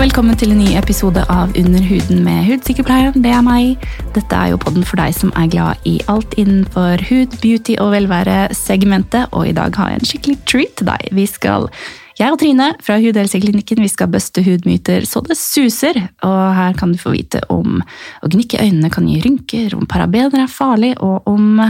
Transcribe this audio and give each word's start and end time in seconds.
velkommen 0.00 0.36
til 0.38 0.54
en 0.54 0.62
ny 0.62 0.70
episode 0.78 1.20
av 1.28 1.50
Under 1.60 1.82
huden 1.84 2.22
med 2.24 2.46
hudsykepleieren. 2.46 3.20
Det 3.20 3.34
er 3.36 3.42
meg. 3.44 3.82
Dette 4.14 4.32
er 4.32 4.54
jo 4.54 4.60
podden 4.62 4.86
for 4.88 4.96
deg 4.96 5.12
som 5.12 5.28
er 5.36 5.50
glad 5.52 5.82
i 5.84 5.98
alt 6.08 6.32
innenfor 6.40 7.02
hud, 7.10 7.36
beauty 7.42 7.76
og 7.82 7.90
velvære-segmentet. 7.92 9.28
Og 9.36 9.50
i 9.50 9.52
dag 9.58 9.76
har 9.76 9.92
jeg 9.92 10.00
en 10.00 10.08
skikkelig 10.08 10.38
treat 10.48 10.72
til 10.80 10.88
deg. 10.88 11.04
Vi 11.18 11.26
skal, 11.28 11.68
jeg 12.16 12.32
og 12.32 12.40
Trine 12.40 12.70
fra 12.80 12.96
Hudhelseklinikken 13.02 13.84
vi 13.84 13.92
skal 13.92 14.08
buste 14.14 14.44
hudmyter 14.46 15.04
så 15.04 15.20
det 15.26 15.36
suser. 15.36 16.00
Og 16.24 16.42
her 16.56 16.80
kan 16.80 16.96
du 16.96 17.02
få 17.02 17.12
vite 17.18 17.44
om 17.52 17.82
å 17.84 18.32
gnikke 18.32 18.64
øynene 18.64 18.92
kan 18.94 19.10
gi 19.10 19.20
rynker, 19.20 19.76
om 19.76 19.84
parabener 19.84 20.46
er 20.46 20.52
farlig, 20.54 20.94
og 21.04 21.28
om 21.28 21.60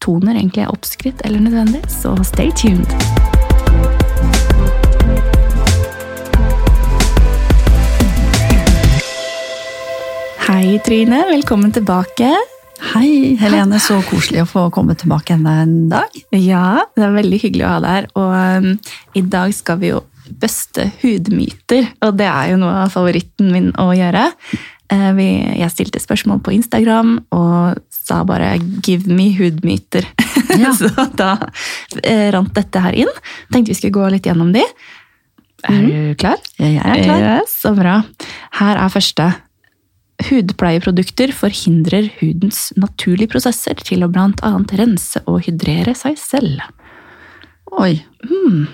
toner 0.00 0.38
egentlig 0.38 0.64
er 0.64 0.72
oppskrytt 0.72 1.20
eller 1.28 1.50
nødvendig. 1.50 1.84
Så 2.00 2.16
stay 2.32 2.48
tuned. 2.56 3.33
Hei, 10.54 10.78
Trine. 10.78 11.24
Velkommen 11.26 11.72
tilbake. 11.74 12.28
Hei, 12.92 13.34
Helene. 13.40 13.80
Så 13.82 13.96
koselig 14.06 14.44
å 14.44 14.46
få 14.46 14.62
komme 14.70 14.94
tilbake 14.94 15.34
enda 15.34 15.50
en 15.64 15.88
dag. 15.90 16.12
Ja, 16.30 16.84
det 16.94 17.02
er 17.02 17.16
veldig 17.16 17.40
hyggelig 17.42 17.64
å 17.66 17.70
ha 17.72 17.78
deg 17.82 17.94
her. 17.96 18.04
Og 18.22 18.34
um, 18.62 18.68
i 19.18 19.22
dag 19.32 19.50
skal 19.56 19.80
vi 19.80 19.88
jo 19.90 20.04
bøste 20.30 20.84
hudmyter, 21.00 21.88
og 22.06 22.14
det 22.20 22.28
er 22.30 22.52
jo 22.52 22.60
noe 22.62 22.84
av 22.84 22.94
favoritten 22.94 23.50
min 23.50 23.66
å 23.82 23.88
gjøre. 23.98 24.28
Uh, 24.94 25.10
vi, 25.18 25.26
jeg 25.58 25.74
stilte 25.74 26.02
spørsmål 26.04 26.38
på 26.46 26.54
Instagram 26.54 27.16
og 27.34 27.80
sa 27.90 28.20
bare 28.22 28.52
'give 28.62 29.10
me 29.10 29.32
hudmyter'. 29.34 30.06
Ja. 30.54 30.70
så 30.70 30.86
da 31.18 31.32
uh, 31.34 32.28
rant 32.30 32.54
dette 32.54 32.78
her 32.78 32.94
inn. 32.94 33.10
Tenkte 33.50 33.74
vi 33.74 33.80
skulle 33.80 33.98
gå 33.98 34.06
litt 34.14 34.30
gjennom 34.30 34.54
de. 34.54 34.62
Er 35.66 35.82
du 35.82 36.14
klar? 36.14 36.38
Jeg 36.62 36.78
er 36.78 37.02
klar. 37.02 37.26
Yes, 37.40 37.58
så 37.58 37.74
bra. 37.74 38.04
Her 38.60 38.78
er 38.78 38.94
første. 38.94 39.32
Hudpleieprodukter 40.22 41.32
forhindrer 41.34 42.06
hudens 42.20 42.68
naturlige 42.78 43.32
prosesser 43.34 43.80
til 43.82 44.04
å 44.06 44.10
blant 44.12 44.40
annet 44.46 44.74
rense 44.78 45.20
og 45.26 45.42
hydrere 45.48 45.96
seg 45.98 46.18
selv. 46.20 46.62
Oi. 47.74 47.98
Hmm. 48.22 48.68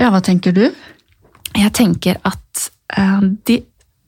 Ja, 0.00 0.08
hva 0.10 0.22
tenker 0.24 0.54
du? 0.56 0.64
Jeg 1.54 1.70
tenker 1.76 2.18
at 2.26 2.68
eh, 2.96 3.28
de 3.46 3.60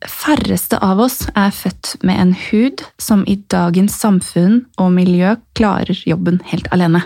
færreste 0.06 0.80
av 0.82 1.00
oss 1.04 1.22
er 1.36 1.52
født 1.54 1.94
med 2.06 2.20
en 2.20 2.32
hud 2.48 2.82
som 3.02 3.22
i 3.28 3.36
dagens 3.52 3.94
samfunn 4.00 4.64
og 4.80 4.94
miljø 4.96 5.36
klarer 5.58 6.00
jobben 6.08 6.40
helt 6.50 6.70
alene. 6.74 7.04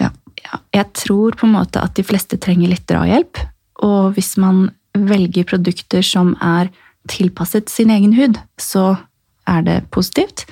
Ja. 0.00 0.14
Ja, 0.44 0.60
jeg 0.76 0.90
tror 0.98 1.36
på 1.38 1.48
en 1.48 1.54
måte 1.56 1.82
at 1.82 1.96
de 1.96 2.04
fleste 2.06 2.38
trenger 2.40 2.70
litt 2.70 2.86
drahjelp, 2.90 3.40
og 3.84 4.14
hvis 4.16 4.34
man 4.40 4.68
velger 4.94 5.46
produkter 5.48 6.04
som 6.06 6.34
er 6.44 6.70
tilpasset 7.10 7.68
sin 7.68 7.90
egen 7.90 8.14
hud, 8.16 8.38
så 8.60 8.94
er 9.50 9.64
det 9.66 9.78
positivt. 9.94 10.46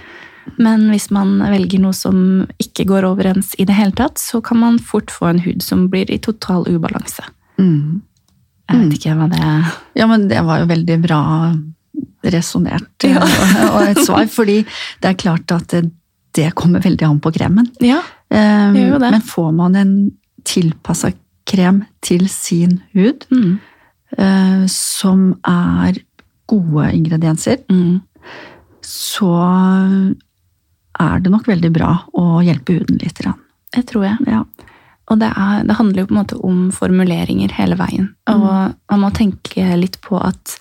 Men 0.59 0.89
hvis 0.91 1.09
man 1.15 1.37
velger 1.53 1.81
noe 1.83 1.95
som 1.97 2.17
ikke 2.61 2.87
går 2.91 3.07
overens 3.07 3.53
i 3.63 3.67
det 3.69 3.77
hele 3.79 3.95
tatt, 3.97 4.21
så 4.21 4.43
kan 4.45 4.61
man 4.61 4.81
fort 4.83 5.13
få 5.15 5.31
en 5.31 5.43
hud 5.45 5.63
som 5.65 5.87
blir 5.93 6.11
i 6.11 6.21
total 6.23 6.67
ubalanse. 6.69 7.25
Mm. 7.61 8.03
Jeg 8.73 8.81
vet 8.81 8.97
ikke 8.97 9.17
hva 9.19 9.29
det 9.31 9.41
er. 9.43 9.71
Ja, 9.99 10.09
men 10.11 10.27
det 10.31 10.43
var 10.47 10.63
jo 10.63 10.71
veldig 10.71 10.99
bra 11.03 11.23
resonnert 12.33 13.07
Ja. 13.07 13.23
og 13.73 13.83
et 13.85 14.01
svar, 14.07 14.27
fordi 14.31 14.63
det 15.03 15.11
er 15.11 15.19
klart 15.19 15.53
at 15.55 15.75
det, 16.33 16.53
kommer 16.57 16.81
veldig 16.81 17.05
an 17.05 17.21
på 17.21 17.33
kremen. 17.35 17.69
Ja, 17.83 18.01
det 18.33 18.41
Gjør 18.79 18.95
jo 18.95 19.01
det. 19.03 19.11
Men 19.13 19.25
får 19.29 19.51
man 19.53 19.77
en 19.77 19.93
tilpassa 20.49 21.13
krem 21.47 21.83
til 22.01 22.29
sin 22.33 22.79
hud, 22.95 23.27
mm. 23.31 23.59
eh, 24.17 24.63
som 24.73 25.35
er 25.45 26.01
gode 26.51 26.91
ingredienser, 26.93 27.63
Mm. 27.69 28.01
så 28.83 29.33
er 31.01 31.21
det 31.21 31.31
nok 31.31 31.47
veldig 31.49 31.73
bra 31.73 31.93
å 32.13 32.43
hjelpe 32.45 32.79
huden 32.79 32.99
litt. 33.03 33.23
Det 33.73 33.87
tror 33.89 34.05
jeg. 34.05 34.19
Ja. 34.27 34.45
Og 35.11 35.19
det, 35.19 35.31
er, 35.37 35.65
det 35.67 35.77
handler 35.79 36.03
jo 36.03 36.07
på 36.11 36.15
en 36.15 36.21
måte 36.21 36.39
om 36.45 36.71
formuleringer 36.75 37.53
hele 37.57 37.77
veien. 37.77 38.15
Og 38.31 38.75
man 38.91 39.01
må 39.03 39.11
tenke 39.15 39.77
litt 39.77 40.01
på 40.05 40.19
at 40.21 40.57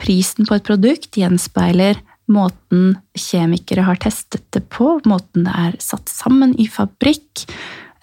prisen 0.00 0.46
på 0.48 0.56
et 0.56 0.66
produkt 0.66 1.16
gjenspeiler 1.18 2.00
måten 2.30 2.94
kjemikere 3.18 3.84
har 3.88 3.98
testet 4.00 4.44
det 4.54 4.62
på, 4.72 5.00
måten 5.08 5.46
det 5.48 5.54
er 5.56 5.76
satt 5.82 6.10
sammen 6.10 6.54
i 6.60 6.68
fabrikk, 6.70 7.44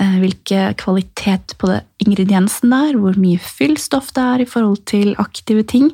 eh, 0.01 0.17
hvilke 0.21 0.73
kvalitet 0.79 1.55
på 1.57 1.71
det 1.71 1.81
ingrediensen 2.03 2.73
det 2.73 2.81
er, 2.89 2.99
hvor 2.99 3.17
mye 3.19 3.39
fyllstoff 3.41 4.11
det 4.17 4.25
er 4.25 4.43
i 4.43 4.49
forhold 4.49 4.83
til 4.89 5.15
aktive 5.21 5.63
ting. 5.63 5.93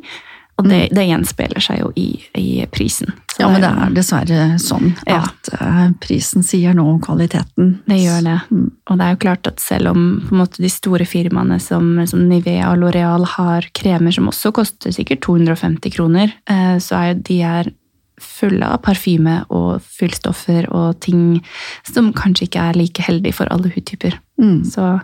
Og 0.61 0.67
det, 0.69 0.79
det 0.93 1.07
gjenspeiler 1.07 1.63
seg 1.63 1.79
jo 1.81 1.89
i, 1.97 2.07
i 2.37 2.65
prisen. 2.69 3.09
Så 3.33 3.41
ja, 3.41 3.49
men 3.49 3.63
det 3.63 3.71
er 3.73 3.93
dessverre 3.95 4.43
sånn 4.61 4.91
at 5.09 5.49
eh, 5.57 5.87
prisen 6.03 6.45
sier 6.45 6.75
noe 6.77 6.93
om 6.93 6.99
kvaliteten. 7.01 7.71
Det 7.89 7.97
gjør 7.97 8.21
det. 8.27 8.35
Mm. 8.53 8.67
Og 8.69 8.99
det 8.99 9.07
er 9.07 9.15
jo 9.15 9.21
klart 9.25 9.49
at 9.49 9.63
selv 9.63 9.93
om 9.95 10.03
måte, 10.29 10.61
de 10.61 10.69
store 10.69 11.07
firmaene 11.09 11.57
som, 11.63 11.95
som 12.09 12.27
Nivea 12.29 12.69
og 12.69 12.83
L'Oreal 12.83 13.25
har 13.33 13.65
kremer 13.73 14.13
som 14.13 14.29
også 14.29 14.53
koster 14.53 14.93
sikkert 14.93 15.25
250 15.25 15.95
kroner, 15.95 16.35
eh, 16.45 16.77
så 16.77 16.99
er 16.99 17.09
jo 17.09 17.23
de 17.31 17.39
er 17.49 17.73
fulle 18.21 18.69
av 18.69 18.83
parfyme 18.85 19.39
og 19.49 19.81
fyllstoffer 19.81 20.69
og 20.69 20.99
ting 21.03 21.41
som 21.89 22.13
kanskje 22.15 22.47
ikke 22.47 22.69
er 22.69 22.77
like 22.77 23.03
heldig 23.03 23.33
for 23.41 23.49
alle 23.53 23.73
hudtyper. 23.73 24.19
Mm. 24.37 24.61
Så 24.69 24.99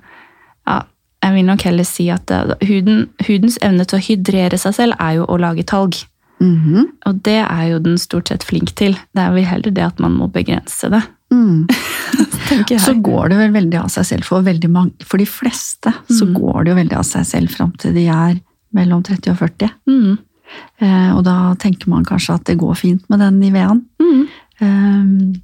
jeg 1.24 1.34
vil 1.36 1.46
nok 1.46 1.62
heller 1.68 1.84
si 1.88 2.08
at 2.14 2.32
eh, 2.32 2.54
huden, 2.68 3.08
hudens 3.28 3.58
evne 3.66 3.86
til 3.86 4.00
å 4.00 4.06
hydrere 4.06 4.58
seg 4.62 4.74
selv 4.78 5.00
er 5.00 5.18
jo 5.20 5.26
å 5.28 5.38
lage 5.42 5.66
talg. 5.68 5.98
Mhm. 6.40 6.86
Og 7.10 7.18
det 7.26 7.42
er 7.44 7.66
jo 7.74 7.80
den 7.84 7.98
stort 8.00 8.30
sett 8.32 8.46
flink 8.48 8.72
til. 8.80 8.94
Det 9.14 9.24
er 9.26 9.34
vel 9.36 9.44
heller 9.50 9.72
det 9.76 9.84
at 9.84 10.00
man 10.00 10.14
må 10.16 10.30
begrense 10.32 10.88
det. 10.90 11.02
Mm. 11.34 11.68
Så 12.80 12.96
går 13.04 13.30
det 13.30 13.38
vel 13.38 13.52
veldig 13.54 13.78
av 13.84 13.90
seg 13.94 14.06
selv 14.08 14.24
for 14.26 14.42
mange. 14.42 14.92
For 15.06 15.18
de 15.22 15.26
fleste 15.30 15.92
så 16.10 16.26
Mm. 16.26 16.34
går 16.40 16.64
det 16.64 16.72
jo 16.72 16.76
veldig 16.80 16.98
av 16.98 17.04
seg 17.06 17.26
selv 17.26 17.50
fram 17.54 17.72
til 17.78 17.94
de 17.94 18.08
er 18.08 18.40
mellom 18.74 19.04
30 19.04 19.30
og 19.32 19.38
40. 19.38 19.70
Mm. 19.88 20.18
Eh, 20.82 21.12
og 21.16 21.24
da 21.26 21.54
tenker 21.56 21.88
man 21.88 22.06
kanskje 22.06 22.34
at 22.36 22.46
det 22.46 22.58
går 22.58 22.74
fint 22.76 23.04
med 23.10 23.20
den 23.20 23.40
nivåen. 23.40 23.84
Mm. 24.02 24.28
Eh, 24.62 25.40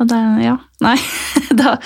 Og 0.00 0.08
det, 0.10 0.22
ja, 0.44 0.56
nei. 0.84 0.96
Da, 1.56 1.76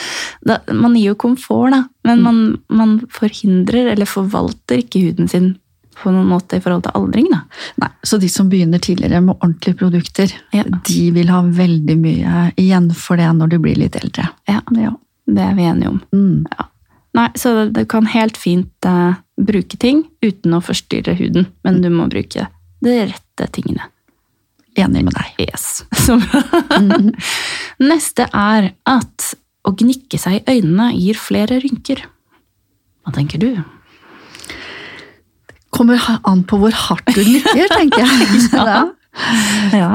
da, 0.43 0.57
man 0.75 0.97
gir 0.99 1.13
jo 1.13 1.19
komfort, 1.21 1.71
da. 1.71 1.85
Men 2.09 2.23
man, 2.25 2.39
man 2.73 2.95
forhindrer 3.13 3.93
eller 3.93 4.09
forvalter 4.09 4.81
ikke 4.83 5.03
huden 5.05 5.29
sin 5.31 5.53
på 6.01 6.11
noen 6.11 6.27
måte 6.31 6.57
i 6.57 6.63
forhold 6.65 6.87
til 6.87 6.97
aldring, 6.97 7.27
da. 7.31 7.43
nei, 7.83 7.91
så 8.09 8.17
de 8.19 8.29
som 8.33 8.49
begynner 8.51 8.81
tidligere 8.83 9.21
med 9.21 9.37
ordentlige 9.37 9.77
produkter, 9.83 10.33
Ja. 10.57 10.65
de 10.65 11.11
vil 11.15 11.29
ha 11.31 11.43
veldig 11.45 11.97
mye 12.01 12.45
igjen 12.59 12.89
for 12.97 13.21
det 13.21 13.29
når 13.37 13.53
de 13.53 13.59
blir 13.63 13.79
litt 13.79 13.99
eldre. 14.01 14.31
Ja, 14.49 14.63
Ja. 14.75 14.97
Det 15.31 15.45
er 15.45 15.55
vi 15.55 15.63
enige 15.69 15.89
om. 15.93 16.01
Mm. 16.11 16.47
Nei, 17.15 17.29
Så 17.39 17.71
du 17.71 17.85
kan 17.87 18.07
helt 18.11 18.37
fint 18.41 18.87
uh, 18.89 19.15
bruke 19.39 19.77
ting 19.79 20.05
uten 20.25 20.57
å 20.57 20.63
forstyrre 20.65 21.15
huden, 21.21 21.47
men 21.63 21.79
du 21.85 21.91
må 21.93 22.09
bruke 22.11 22.49
de 22.83 22.97
rette 23.13 23.47
tingene. 23.55 23.87
Enig 24.79 25.03
med 25.07 25.15
deg. 25.17 25.49
Yes. 25.49 25.83
Så 26.05 26.17
bra. 26.21 26.43
Neste 27.83 28.29
er 28.31 28.73
at 28.89 29.33
å 29.67 29.75
gnikke 29.77 30.19
seg 30.21 30.41
i 30.41 30.57
øynene 30.59 30.93
gir 30.95 31.19
flere 31.21 31.59
rynker. 31.63 32.05
Hva 33.05 33.13
tenker 33.17 33.41
du? 33.43 33.51
Kommer 35.75 36.01
an 36.27 36.43
på 36.49 36.59
hvor 36.61 36.75
hardt 36.75 37.13
du 37.15 37.23
gnikker, 37.23 37.71
tenker 37.77 38.05
jeg. 38.05 38.43
Ja. 38.55 38.81
Ja. 39.75 39.95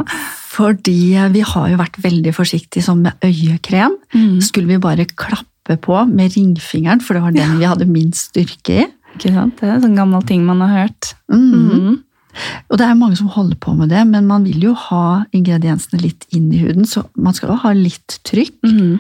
Fordi 0.52 1.16
vi 1.32 1.42
har 1.48 1.70
jo 1.72 1.78
vært 1.80 1.98
veldig 2.04 2.34
forsiktige 2.36 2.84
sånn 2.84 3.02
med 3.06 3.24
øyekrem. 3.24 3.96
Mm. 4.16 4.42
Skulle 4.44 4.74
vi 4.74 4.80
bare 4.84 5.06
klappe 5.08 5.78
på 5.82 6.02
med 6.10 6.36
ringfingeren, 6.36 7.02
for 7.04 7.16
det 7.16 7.24
var 7.24 7.36
den 7.36 7.56
vi 7.60 7.68
hadde 7.68 7.88
minst 7.90 8.34
styrke 8.34 8.76
i. 8.84 8.88
Ikke 9.16 9.32
sant? 9.32 9.56
Det 9.62 9.70
er 9.70 9.78
en 9.78 9.86
sånn 9.86 9.96
gammel 10.00 10.24
ting 10.28 10.44
man 10.48 10.64
har 10.66 10.74
hørt. 10.84 11.14
Mhm. 11.32 11.72
Mm. 11.72 11.96
Og 12.70 12.78
det 12.80 12.86
er 12.88 12.98
mange 13.00 13.18
som 13.20 13.28
holder 13.32 13.58
på 13.62 13.74
med 13.78 13.90
det, 13.90 14.02
men 14.08 14.28
man 14.28 14.44
vil 14.48 14.62
jo 14.70 14.74
ha 14.74 15.24
ingrediensene 15.36 16.02
litt 16.02 16.26
inn 16.36 16.52
i 16.54 16.62
huden, 16.64 16.86
så 16.86 17.06
man 17.16 17.34
skal 17.34 17.54
jo 17.54 17.60
ha 17.64 17.74
litt 17.78 18.20
trykk. 18.28 18.58
Mm. 18.64 19.00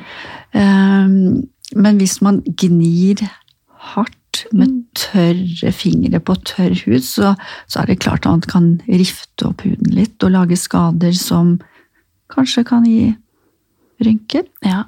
Um, 0.53 1.47
Men 1.75 1.97
hvis 1.97 2.21
man 2.21 2.43
gnir 2.45 3.23
hardt 3.91 4.45
med 4.53 4.67
Mm. 4.67 4.85
tørre 4.95 5.71
fingre 5.71 6.19
på 6.19 6.35
tørr 6.45 6.75
hud, 6.85 7.01
så, 7.01 7.35
så 7.67 7.79
er 7.81 7.85
det 7.85 7.99
klart 7.99 8.25
at 8.25 8.31
man 8.31 8.41
kan 8.41 8.81
rifte 8.87 9.47
opp 9.47 9.61
huden 9.65 9.93
litt 9.95 10.21
og 10.23 10.31
lage 10.31 10.57
skader 10.57 11.13
som 11.13 11.59
kanskje 12.29 12.63
kan 12.67 12.85
gi 12.85 13.15
rynker. 14.03 14.43
Ja. 14.63 14.83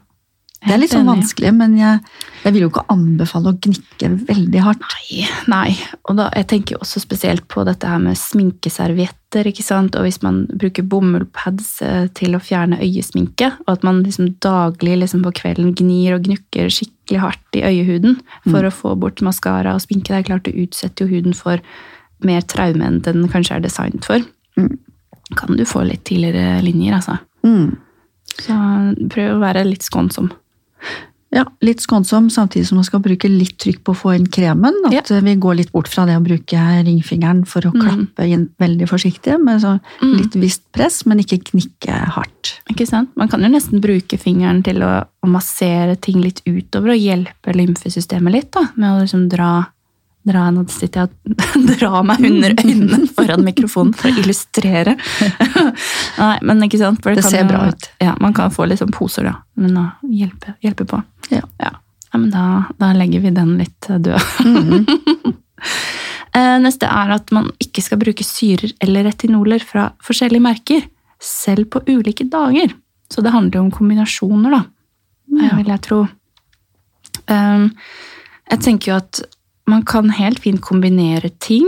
Det 0.66 0.74
er 0.74 0.80
litt 0.82 0.90
sånn 0.92 1.06
vanskelig, 1.06 1.52
men 1.54 1.76
jeg, 1.78 2.00
jeg 2.44 2.54
vil 2.56 2.64
jo 2.64 2.70
ikke 2.72 2.84
anbefale 2.90 3.52
å 3.52 3.58
gnikke 3.62 4.08
veldig 4.26 4.62
hardt. 4.66 4.82
Nei, 4.96 5.28
nei. 5.54 5.76
Og 6.10 6.18
da, 6.18 6.26
jeg 6.34 6.48
tenker 6.50 6.76
jo 6.76 6.80
også 6.82 7.00
spesielt 7.04 7.46
på 7.52 7.62
dette 7.68 7.88
her 7.88 8.00
med 8.02 8.18
sminkeservietter, 8.18 9.48
ikke 9.52 9.64
sant? 9.64 9.96
Og 9.96 10.08
hvis 10.08 10.18
man 10.26 10.40
bruker 10.50 10.88
bomullpads 10.90 11.70
eh, 11.86 12.08
til 12.18 12.34
å 12.36 12.42
fjerne 12.42 12.80
øyesminke, 12.82 13.52
og 13.68 13.70
at 13.76 13.86
man 13.86 14.02
liksom 14.02 14.32
daglig 14.44 14.98
liksom 15.04 15.22
på 15.28 15.36
kvelden 15.44 15.76
gnir 15.78 16.18
og 16.18 16.26
gnukker 16.26 16.74
skikkelig 16.74 17.22
hardt 17.22 17.60
i 17.60 17.64
øyehuden 17.70 18.18
for 18.50 18.66
å 18.68 18.74
få 18.74 18.96
bort 19.00 19.22
maskara 19.26 19.76
og 19.78 19.86
sminke, 19.86 20.10
det 20.10 20.24
er 20.24 20.28
klart 20.32 20.50
det 20.50 20.58
utsetter 20.58 21.06
jo 21.06 21.20
huden 21.20 21.38
for 21.38 21.62
mer 22.26 22.42
traume 22.50 22.82
enn 22.82 23.00
den 23.06 23.28
kanskje 23.30 23.60
er 23.60 23.64
designet 23.68 24.08
for, 24.10 24.26
Mm. 24.58 24.80
kan 25.38 25.54
du 25.54 25.62
få 25.70 25.84
litt 25.86 26.02
tidligere 26.10 26.64
linjer, 26.66 26.96
altså. 26.98 27.20
Mm. 27.46 27.76
Så 28.42 28.56
prøv 29.14 29.36
å 29.36 29.42
være 29.44 29.68
litt 29.68 29.86
skånsom. 29.86 30.32
Ja, 31.30 31.42
litt 31.62 31.82
skånsom, 31.84 32.30
samtidig 32.32 32.70
som 32.70 32.78
man 32.80 32.86
skal 32.88 33.02
bruke 33.04 33.28
litt 33.28 33.58
trykk 33.60 33.82
på 33.84 33.92
å 33.92 33.98
få 34.00 34.14
inn 34.16 34.28
kremen. 34.32 34.74
At 34.88 35.10
vi 35.12 35.34
går 35.36 35.58
litt 35.60 35.72
bort 35.74 35.90
fra 35.92 36.06
det 36.08 36.16
å 36.16 36.24
bruke 36.24 36.62
ringfingeren 36.88 37.42
for 37.46 37.68
å 37.68 37.74
Mm. 37.74 37.82
klappe 37.84 38.28
inn 38.32 38.46
veldig 38.58 38.88
forsiktig, 38.88 39.36
med 39.44 39.60
så 39.62 39.80
Mm. 40.02 40.16
litt 40.22 40.36
visst 40.40 40.64
press, 40.72 41.06
men 41.06 41.20
ikke 41.20 41.44
knikke 41.52 41.92
hardt. 42.16 42.62
Ikke 42.72 42.88
sant? 42.88 43.10
Man 43.18 43.28
kan 43.28 43.42
jo 43.42 43.50
nesten 43.50 43.82
bruke 43.82 44.18
fingeren 44.18 44.64
til 44.64 44.78
å, 44.82 45.06
å 45.22 45.28
massere 45.28 46.00
ting 46.00 46.22
litt 46.22 46.42
utover 46.48 46.92
og 46.92 46.98
hjelpe 46.98 47.54
lymfesystemet 47.54 48.32
litt, 48.32 48.52
da, 48.52 48.70
med 48.78 48.90
å 48.90 49.02
liksom 49.04 49.28
dra 49.30 49.68
Dra, 50.28 50.44
nå 50.52 50.66
sitter 50.74 51.06
jeg 51.06 51.36
og 51.56 51.68
drar 51.80 52.04
meg 52.04 52.24
under 52.28 52.54
øynene 52.60 53.08
foran 53.16 53.46
mikrofonen 53.48 53.94
for 53.96 54.10
å 54.12 54.22
illustrere. 54.24 54.98
Nei, 56.22 56.38
men 56.44 56.64
ikke 56.68 56.80
sant? 56.82 57.00
For 57.04 57.16
Det 57.16 57.24
kan 57.24 57.32
ser 57.32 57.44
jo- 57.46 57.50
bra 57.52 57.62
ut. 57.72 57.90
Ja, 58.04 58.16
Man 58.20 58.34
kan 58.38 58.52
få 58.52 58.68
litt 58.68 58.82
sånn 58.82 58.92
poser, 58.96 59.30
da. 59.30 59.36
Men 59.56 59.78
å 59.80 59.86
hjelpe, 60.12 60.56
hjelpe 60.66 60.86
på. 60.90 61.00
Ja. 61.32 61.44
Ja, 61.64 61.72
ja 62.12 62.18
men 62.20 62.30
da, 62.34 62.44
da 62.80 62.92
legger 62.98 63.24
vi 63.24 63.32
den 63.36 63.56
litt 63.62 63.90
eh, 63.90 64.00
død. 64.00 64.32
Mhm. 64.46 65.36
Eh, 66.38 66.60
Neste 66.62 66.86
er 66.86 67.10
at 67.16 67.32
man 67.34 67.48
ikke 67.64 67.82
skal 67.82 67.98
bruke 67.98 68.22
syrer 68.22 68.70
eller 68.84 69.08
retinoler 69.08 69.64
fra 69.64 69.88
forskjellige 70.06 70.44
merker, 70.44 70.84
selv 71.24 71.66
på 71.74 71.80
ulike 71.90 72.28
dager. 72.30 72.76
Så 73.10 73.24
det 73.26 73.32
handler 73.34 73.58
jo 73.58 73.64
om 73.64 73.72
kombinasjoner, 73.74 74.54
da, 74.54 74.60
Ja. 75.34 75.56
vil 75.58 75.72
jeg 75.72 75.82
tro. 75.88 76.02
Um, 77.32 77.72
Jeg 78.52 78.60
tenker 78.64 78.92
jo 78.92 78.98
at 79.00 79.22
man 79.68 79.84
kan 79.88 80.10
helt 80.16 80.40
fint 80.44 80.62
kombinere 80.64 81.30
ting, 81.44 81.68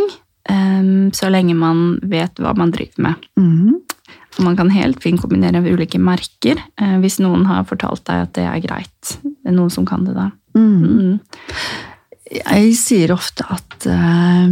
um, 0.49 1.11
så 1.15 1.29
lenge 1.31 1.55
man 1.57 1.99
vet 2.09 2.39
hva 2.39 2.55
man 2.57 2.71
driver 2.75 3.09
med. 3.09 3.29
Mm. 3.39 3.79
Man 4.39 4.55
kan 4.55 4.71
helt 4.71 5.01
fint 5.03 5.21
kombinere 5.21 5.61
ulike 5.67 5.99
merker, 5.99 6.61
uh, 6.81 6.97
hvis 7.03 7.19
noen 7.23 7.45
har 7.49 7.67
fortalt 7.69 8.05
deg 8.07 8.25
at 8.27 8.35
det 8.37 8.47
er 8.47 8.63
greit. 8.63 9.15
Det 9.23 9.51
er 9.51 9.57
noen 9.57 9.73
som 9.73 9.87
kan 9.87 10.07
det, 10.07 10.15
da. 10.17 10.29
Mm. 10.57 10.83
Mm. 10.83 11.19
Jeg 12.29 12.73
sier 12.77 13.11
ofte 13.15 13.45
at 13.49 13.87
eh, 13.89 14.49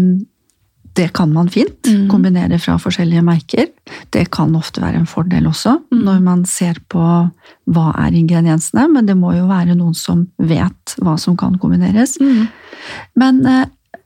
det 0.97 1.11
kan 1.13 1.31
man 1.33 1.47
fint 1.53 1.85
Mm. 1.88 2.07
kombinere 2.09 2.57
fra 2.59 2.75
forskjellige 2.81 3.21
merker. 3.23 3.67
Det 4.11 4.25
kan 4.33 4.55
ofte 4.57 4.81
være 4.81 4.95
en 4.99 5.05
fordel 5.07 5.45
også, 5.47 5.77
Mm. 5.91 6.03
når 6.03 6.21
man 6.23 6.45
ser 6.45 6.75
på 6.89 6.99
hva 7.69 7.88
er 7.95 8.11
ingrediensene, 8.17 8.88
men 8.91 9.05
det 9.05 9.15
må 9.17 9.33
jo 9.38 9.45
være 9.47 9.75
noen 9.77 9.94
som 9.95 10.27
vet 10.39 10.95
hva 10.99 11.17
som 11.19 11.38
kan 11.38 11.57
kombineres. 11.57 12.17
Mm. 12.19 12.47
Men 13.15 13.45
eh, 13.45 13.65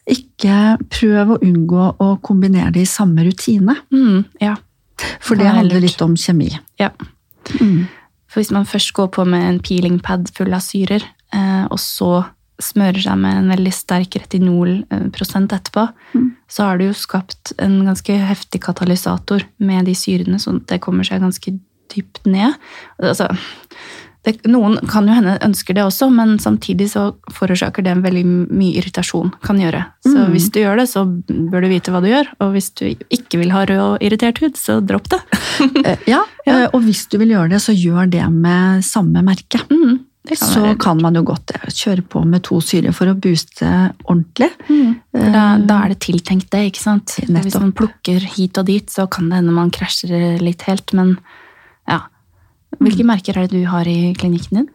ikke 0.09 0.77
prøv 0.89 1.35
å 1.35 1.39
unngå 1.41 1.95
å 1.99 2.19
kombinere 2.21 2.71
det 2.73 2.81
i 2.81 2.85
samme 2.89 3.23
rutine, 3.25 3.75
Mm. 3.91 4.25
Ja. 4.41 4.55
for 5.19 5.35
Det 5.35 5.43
det 5.45 5.47
er 5.51 5.55
handler 5.55 5.79
litt 5.81 6.01
om 6.01 6.15
kjemi. 6.15 6.59
ja. 6.79 6.89
Mm. 7.59 7.87
For 8.27 8.39
hvis 8.41 8.51
man 8.51 8.65
først 8.65 8.93
går 8.93 9.07
på 9.11 9.25
med 9.27 9.41
en 9.43 9.59
peelingpad 9.59 10.29
full 10.35 10.53
av 10.53 10.61
syrer, 10.61 11.01
eh, 11.33 11.65
og 11.71 11.77
så 11.79 12.25
smører 12.61 13.01
seg 13.03 13.17
med 13.17 13.37
en 13.37 13.49
veldig 13.55 13.73
sterk 13.73 14.15
retinolprosent 14.21 15.51
etterpå, 15.55 15.87
Mm. 16.15 16.31
så 16.49 16.63
har 16.67 16.77
du 16.77 16.85
jo 16.89 16.93
skapt 16.93 17.53
en 17.59 17.83
ganske 17.85 18.17
heftig 18.27 18.61
katalysator 18.61 19.43
med 19.59 19.85
de 19.85 19.93
syrene, 19.95 20.39
sånn 20.39 20.61
at 20.61 20.67
det 20.67 20.81
kommer 20.81 21.03
seg 21.03 21.21
ganske 21.21 21.59
dypt 21.93 22.25
ned. 22.25 22.53
Altså, 23.01 23.27
det, 24.23 24.35
noen 24.45 24.77
kan 24.87 25.07
jo 25.07 25.13
hende 25.17 25.39
ønsker 25.41 25.73
det 25.73 25.81
også, 25.83 26.11
men 26.13 26.37
samtidig 26.37 26.89
så 26.91 27.15
forårsaker 27.33 27.83
det 27.83 27.95
veldig 28.03 28.23
mye 28.51 28.75
irritasjon. 28.77 29.31
kan 29.41 29.57
gjøre. 29.57 29.85
Så 30.05 30.13
Mm. 30.27 30.31
hvis 30.31 30.51
du 30.51 30.59
gjør 30.59 30.77
det, 30.77 30.87
så 30.89 31.05
bør 31.49 31.61
du 31.61 31.67
vite 31.69 31.91
hva 31.91 32.01
du 32.01 32.07
gjør. 32.07 32.27
Og 32.39 32.53
hvis 32.53 32.69
du 32.75 32.85
ikke 33.09 33.39
vil 33.39 33.49
ha 33.51 33.65
rød 33.65 33.79
og 33.81 33.97
irritert 34.01 34.37
hud, 34.39 34.53
så 34.53 34.79
dropp 34.85 35.09
det. 35.09 35.21
Eh, 35.85 35.97
Ja, 36.07 36.21
Ja. 36.45 36.63
eh, 36.63 36.69
og 36.73 36.81
hvis 36.83 37.07
du 37.09 37.17
vil 37.17 37.29
gjøre 37.29 37.49
det, 37.49 37.61
så 37.61 37.73
gjør 37.73 38.09
det 38.09 38.29
med 38.31 38.83
samme 38.83 39.23
merke. 39.23 39.59
Mm, 39.69 40.05
kan 40.29 40.37
så 40.37 40.61
være. 40.61 40.77
kan 40.77 41.01
man 41.01 41.15
jo 41.17 41.23
godt 41.25 41.51
eh, 41.55 41.69
kjøre 41.73 42.03
på 42.13 42.21
med 42.29 42.43
to 42.43 42.59
syrer 42.61 42.93
for 42.93 43.09
å 43.09 43.15
booste 43.17 43.67
ordentlig. 44.05 44.51
Mm. 44.69 44.95
Da, 45.33 45.45
da 45.57 45.79
er 45.85 45.93
det 45.93 45.99
tiltenkt 46.05 46.51
det, 46.53 46.65
ikke 46.69 46.83
sant? 46.83 47.15
Nettopp. 47.25 47.43
Hvis 47.47 47.59
man 47.59 47.71
plukker 47.73 48.19
hit 48.35 48.57
og 48.61 48.65
dit, 48.69 48.89
så 48.89 49.07
kan 49.09 49.29
det 49.31 49.39
hende 49.41 49.55
man 49.55 49.71
krasjer 49.73 50.37
litt 50.41 50.61
helt, 50.69 50.93
men 50.93 51.15
ja. 51.89 52.03
Hvilke 52.79 53.03
merker 53.03 53.35
er 53.37 53.49
det 53.49 53.57
du 53.59 53.65
har 53.67 53.87
i 53.89 54.13
klinikken 54.15 54.61
din? 54.61 54.69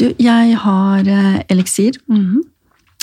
Du, 0.00 0.06
jeg 0.18 0.54
har 0.62 0.98
eh, 1.08 1.42
eliksir, 1.50 1.98
-hmm. 2.08 2.38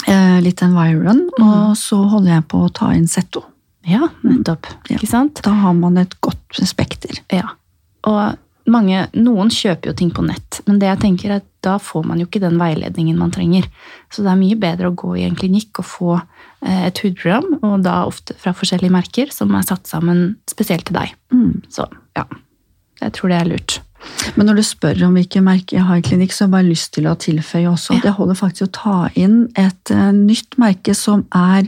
eh, 0.07 0.39
litt 0.41 0.61
Environ, 0.61 1.29
Mm. 1.37 1.43
og 1.47 1.77
så 1.77 1.97
holder 2.09 2.31
jeg 2.33 2.47
på 2.47 2.63
å 2.65 2.71
ta 2.73 2.93
inn 2.93 3.07
Zetto. 3.07 3.43
Ja, 3.85 4.07
nettopp. 4.23 4.65
Ja. 4.89 4.95
Ikke 4.95 5.07
sant? 5.07 5.41
Da 5.43 5.51
har 5.51 5.73
man 5.73 5.97
et 5.97 6.21
godt 6.21 6.39
spekter. 6.63 7.19
Ja. 7.29 7.49
Og 8.03 8.37
mange, 8.65 9.07
noen 9.13 9.49
kjøper 9.49 9.87
jo 9.87 9.93
ting 9.93 10.11
på 10.11 10.25
nett, 10.25 10.61
men 10.65 10.79
det 10.79 10.87
jeg 10.87 10.99
tenker 10.99 11.29
er 11.29 11.35
at 11.35 11.45
da 11.65 11.75
får 11.81 12.05
man 12.07 12.21
jo 12.21 12.27
ikke 12.29 12.41
den 12.43 12.59
veiledningen 12.61 13.17
man 13.19 13.33
trenger. 13.35 13.65
Så 14.13 14.23
det 14.25 14.31
er 14.31 14.39
mye 14.39 14.57
bedre 14.61 14.91
å 14.91 14.95
gå 14.97 15.15
i 15.19 15.25
en 15.27 15.35
klinikk 15.39 15.81
og 15.81 15.87
få 15.89 16.11
eh, 16.19 16.85
et 16.87 17.01
hudprogram, 17.03 17.57
og 17.65 17.83
da 17.87 18.03
ofte 18.07 18.37
fra 18.41 18.53
forskjellige 18.55 18.93
merker, 18.93 19.33
som 19.33 19.53
er 19.57 19.65
satt 19.67 19.89
sammen 19.89 20.37
spesielt 20.49 20.87
til 20.89 20.99
deg. 21.01 21.11
Mm. 21.33 21.65
Så 21.73 21.87
ja, 22.17 22.25
jeg 23.01 23.17
tror 23.17 23.33
det 23.33 23.41
er 23.41 23.51
lurt. 23.51 23.79
Men 24.37 24.45
når 24.49 24.59
du 24.59 24.63
spør 24.67 24.99
om 25.07 25.15
hvilke 25.17 25.41
merker 25.41 25.79
jeg 25.79 25.85
har 25.87 25.97
i 25.97 26.05
klinikk, 26.05 26.33
så 26.35 26.43
har 26.43 26.49
jeg 26.51 26.55
bare 26.59 26.69
lyst 26.69 26.91
til 26.93 27.07
å 27.09 27.15
tilføye 27.17 27.69
også 27.71 27.95
at 27.95 28.03
Ja. 28.03 28.11
jeg 28.11 28.17
holder 28.19 28.37
faktisk 28.37 28.67
å 28.67 28.73
ta 28.77 28.97
inn 29.17 29.37
et 29.57 29.91
eh, 29.93 30.11
nytt 30.13 30.59
merke 30.61 30.93
som 30.97 31.25
er 31.33 31.65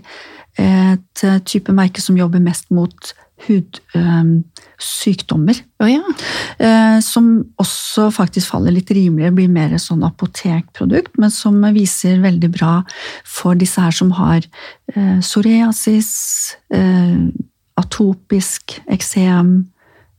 et 0.58 1.24
eh, 1.24 1.40
type 1.46 1.74
merke 1.74 2.02
som 2.02 2.18
jobber 2.18 2.42
mest 2.42 2.70
mot 2.74 3.14
hudsykdommer. 3.46 5.56
Oh, 5.80 5.90
ja. 5.92 6.02
Eh, 6.60 7.00
som 7.06 7.44
også 7.62 8.10
faktisk 8.16 8.50
faller 8.54 8.72
litt 8.76 8.92
rimeligere, 8.92 9.36
blir 9.38 9.50
mer 9.52 9.78
sånn 9.82 10.04
apotekprodukt, 10.08 11.18
men 11.22 11.32
som 11.34 11.62
viser 11.76 12.22
veldig 12.24 12.50
bra 12.56 12.74
for 13.26 13.56
disse 13.60 13.82
her 13.84 13.92
som 13.96 14.12
har 14.18 14.42
eh, 14.96 15.20
psoriasis, 15.22 16.12
eh, 16.74 17.18
atopisk 17.78 18.80
eksem, 18.90 19.68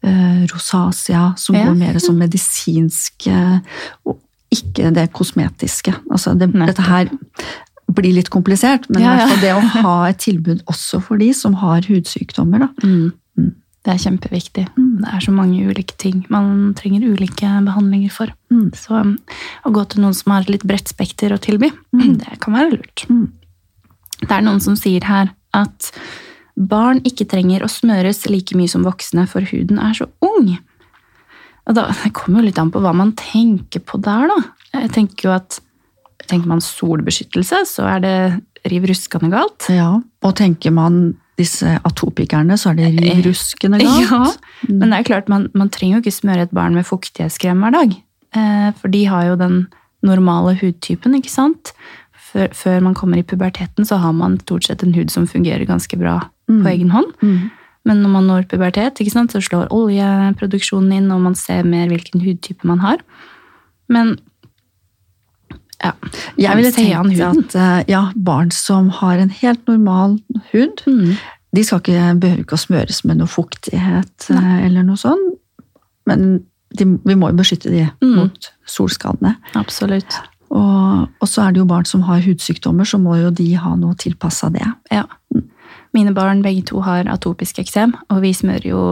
eh, 0.06 0.44
rosacea, 0.52 1.32
som 1.36 1.54
Ja. 1.56 1.64
går 1.66 1.74
mer 1.74 1.98
som 1.98 2.18
medisinsk, 2.18 3.26
eh, 3.26 3.58
og 4.06 4.20
ikke 4.54 4.94
det 4.94 5.12
kosmetiske. 5.12 5.92
Altså 6.10 6.38
det, 6.38 6.52
dette 6.54 6.82
her 6.82 7.08
blir 7.88 8.12
litt 8.18 8.28
komplisert, 8.30 8.88
men 8.92 9.02
Ja, 9.02 9.14
ja. 9.18 9.28
fall 9.30 9.40
det 9.40 9.54
å 9.56 9.62
ha 9.84 9.94
et 10.10 10.20
tilbud 10.24 10.60
også 10.68 11.00
for 11.04 11.20
de 11.20 11.30
som 11.36 11.54
har 11.62 11.86
hudsykdommer. 11.88 12.66
Da. 12.66 12.68
Mm. 12.84 13.12
Mm. 13.38 13.54
Det 13.86 13.94
er 13.94 14.02
kjempeviktig. 14.02 14.66
Mm. 14.76 14.90
Det 15.00 15.12
er 15.14 15.24
så 15.24 15.32
mange 15.32 15.62
ulike 15.70 15.96
ting 15.96 16.24
man 16.28 16.74
trenger 16.76 17.06
ulike 17.08 17.48
behandlinger 17.64 18.12
for. 18.12 18.32
Mm. 18.52 18.68
Så 18.76 18.98
um, 19.00 19.14
å 19.64 19.72
gå 19.72 19.84
til 19.88 20.02
noen 20.04 20.16
som 20.18 20.34
har 20.34 20.44
et 20.44 20.52
litt 20.58 20.66
bredt 20.68 20.90
spekter 20.92 21.32
å 21.32 21.40
tilby, 21.40 21.72
Mm. 21.96 22.18
det 22.22 22.38
kan 22.44 22.56
være 22.58 22.76
lurt. 22.76 23.06
Mm. 23.08 23.26
Det 24.20 24.32
er 24.34 24.42
noen 24.44 24.60
som 24.60 24.76
sier 24.76 25.04
her 25.08 25.30
at 25.56 25.92
barn 26.58 26.98
ikke 27.06 27.24
trenger 27.30 27.62
å 27.62 27.70
smøres 27.70 28.24
like 28.28 28.56
mye 28.58 28.68
som 28.68 28.82
voksne, 28.84 29.24
for 29.30 29.46
huden 29.46 29.78
er 29.78 29.94
så 29.94 30.08
ung. 30.26 30.56
Og 31.68 31.76
da, 31.76 31.86
det 32.02 32.10
kommer 32.16 32.40
jo 32.42 32.48
litt 32.48 32.58
an 32.60 32.72
på 32.74 32.80
hva 32.82 32.92
man 32.96 33.12
tenker 33.16 33.80
på 33.86 34.00
der, 34.02 34.26
da. 34.28 34.38
Jeg 34.82 34.90
tenker 34.96 35.28
jo 35.28 35.34
at 35.36 35.60
Tenker 36.28 36.48
man 36.50 36.60
solbeskyttelse, 36.64 37.62
så 37.66 37.86
er 37.96 38.00
det 38.04 38.16
riv 38.68 38.84
ruskende 38.90 39.30
galt. 39.32 39.68
Ja, 39.72 39.94
og 40.22 40.34
tenker 40.36 40.70
man 40.74 41.16
disse 41.38 41.76
atopikerne, 41.86 42.56
så 42.58 42.72
er 42.72 42.80
det 42.80 42.88
riv 43.00 43.24
ruskende 43.30 43.78
galt. 43.84 44.10
Ja, 44.10 44.24
Mm. 44.68 44.78
Men 44.80 44.90
det 44.90 44.96
er 44.98 45.04
klart, 45.06 45.28
man, 45.30 45.44
man 45.54 45.68
trenger 45.70 45.96
jo 45.96 46.02
ikke 46.02 46.16
smøre 46.16 46.42
et 46.48 46.50
barn 46.50 46.74
med 46.74 46.82
fuktighetskrem 46.84 47.60
hver 47.62 47.70
dag. 47.76 47.92
Eh, 48.34 48.72
for 48.74 48.90
de 48.90 49.04
har 49.06 49.28
jo 49.28 49.36
den 49.38 49.60
normale 50.02 50.56
hudtypen, 50.58 51.14
ikke 51.14 51.30
sant? 51.30 51.70
Før, 52.32 52.50
før 52.52 52.80
man 52.82 52.94
kommer 52.98 53.20
i 53.20 53.22
puberteten, 53.22 53.86
så 53.86 53.96
har 54.02 54.12
man 54.12 54.34
stort 54.42 54.66
sett 54.66 54.82
en 54.82 54.92
hud 54.98 55.10
som 55.14 55.28
fungerer 55.30 55.64
ganske 55.66 55.96
bra 55.96 56.18
Mm. 56.48 56.62
på 56.64 56.68
egen 56.74 56.90
hånd. 56.90 57.12
Mm. 57.22 57.50
Men 57.86 58.02
når 58.02 58.10
man 58.10 58.26
når 58.26 58.46
pubertet, 58.50 58.98
sant, 59.12 59.30
så 59.32 59.40
slår 59.40 59.68
oljeproduksjonen 59.70 60.92
inn, 60.96 61.10
og 61.12 61.20
man 61.20 61.34
ser 61.38 61.62
mer 61.62 61.86
hvilken 61.88 62.20
hudtype 62.24 62.64
man 62.68 62.80
har. 62.80 62.98
Men 63.88 64.16
ja, 65.84 65.92
Jeg 66.38 66.56
ville 66.58 66.72
tenkt 66.74 67.20
at 67.22 67.54
eh, 67.54 67.84
ja, 67.88 68.00
barn 68.16 68.50
som 68.50 68.88
har 69.00 69.18
en 69.22 69.30
helt 69.30 69.66
normal 69.70 70.18
hud, 70.52 70.82
mm, 70.86 71.12
de 71.54 71.64
skal 71.64 71.80
ikke, 71.80 72.06
behøver 72.20 72.42
ikke 72.44 72.56
å 72.58 72.64
smøres 72.64 73.04
med 73.08 73.20
noe 73.20 73.30
fuktighet 73.30 74.26
eh, 74.34 74.56
eller 74.66 74.82
noe 74.84 74.96
sånt. 75.00 75.38
Men 76.08 76.42
de, 76.76 76.84
vi 77.04 77.14
må 77.16 77.30
jo 77.30 77.38
beskytte 77.38 77.70
de 77.72 77.86
Mm. 78.02 78.16
mot 78.16 78.50
solskadene. 78.68 79.36
absolutt. 79.54 80.18
Og, 80.50 81.08
og 81.20 81.28
så 81.28 81.42
er 81.46 81.52
det 81.52 81.60
jo 81.60 81.68
barn 81.68 81.84
som 81.84 82.02
har 82.08 82.20
hudsykdommer, 82.24 82.84
så 82.88 82.98
må 83.00 83.16
jo 83.20 83.30
de 83.30 83.52
ha 83.60 83.74
noe 83.76 83.94
tilpassa 84.00 84.48
det. 84.52 84.64
Ja. 84.90 85.04
Mine 85.96 86.12
barn 86.16 86.42
begge 86.42 86.64
to 86.68 86.80
har 86.84 87.04
atopisk 87.08 87.58
eksem, 87.60 87.94
og 88.10 88.22
vi 88.24 88.32
smører 88.36 88.66
jo 88.68 88.82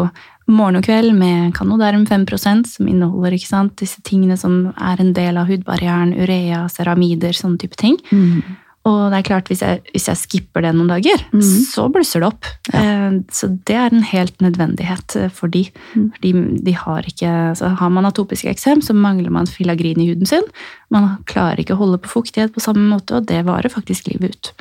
morgen 0.46 0.78
og 0.78 0.86
kveld 0.86 1.14
med 1.16 1.54
Canoderm 1.56 2.06
5 2.06 2.26
som 2.66 2.86
inneholder 2.88 3.38
sant, 3.42 3.76
disse 3.80 4.02
tingene 4.06 4.36
som 4.38 4.72
er 4.76 5.00
en 5.02 5.12
del 5.16 5.36
av 5.40 5.50
hudbarrieren, 5.50 6.14
urea, 6.14 6.68
ceramider, 6.70 7.34
sånne 7.34 7.58
type 7.58 7.78
ting. 7.80 7.98
Mm. 8.12 8.42
Og 8.86 9.10
det 9.10 9.18
er 9.18 9.26
klart, 9.26 9.48
hvis 9.50 9.64
jeg, 9.64 9.80
hvis 9.90 10.06
jeg 10.06 10.18
skipper 10.20 10.62
det 10.62 10.70
noen 10.76 10.92
dager, 10.92 11.22
mm. 11.32 11.42
så 11.66 11.88
blusser 11.90 12.22
det 12.22 12.28
opp. 12.28 12.46
Ja. 12.70 12.82
Eh, 12.82 13.16
Så 13.34 13.48
det 13.66 13.74
er 13.74 13.90
en 13.90 14.04
helt 14.06 14.38
nødvendighet 14.44 15.16
eh, 15.18 15.32
for 15.34 15.50
de. 15.50 15.64
Mm. 15.96 16.04
Fordi 16.14 16.32
de 16.68 16.74
har 16.78 17.08
ikke 17.10 17.32
altså 17.50 17.72
Har 17.80 17.90
man 17.90 18.06
atopisk 18.06 18.46
eksem, 18.46 18.82
så 18.82 18.94
mangler 18.94 19.30
man 19.34 19.50
filagrin 19.50 20.00
i 20.00 20.06
huden 20.12 20.26
sin. 20.26 20.46
Man 20.94 21.16
klarer 21.26 21.58
ikke 21.62 21.74
å 21.74 21.82
holde 21.82 21.98
på 21.98 22.12
fuktighet 22.12 22.54
på 22.54 22.62
samme 22.62 22.86
måte, 22.86 23.18
og 23.18 23.26
det 23.26 23.42
varer 23.48 23.72
faktisk 23.72 24.06
livet 24.12 24.36
ut. 24.36 24.52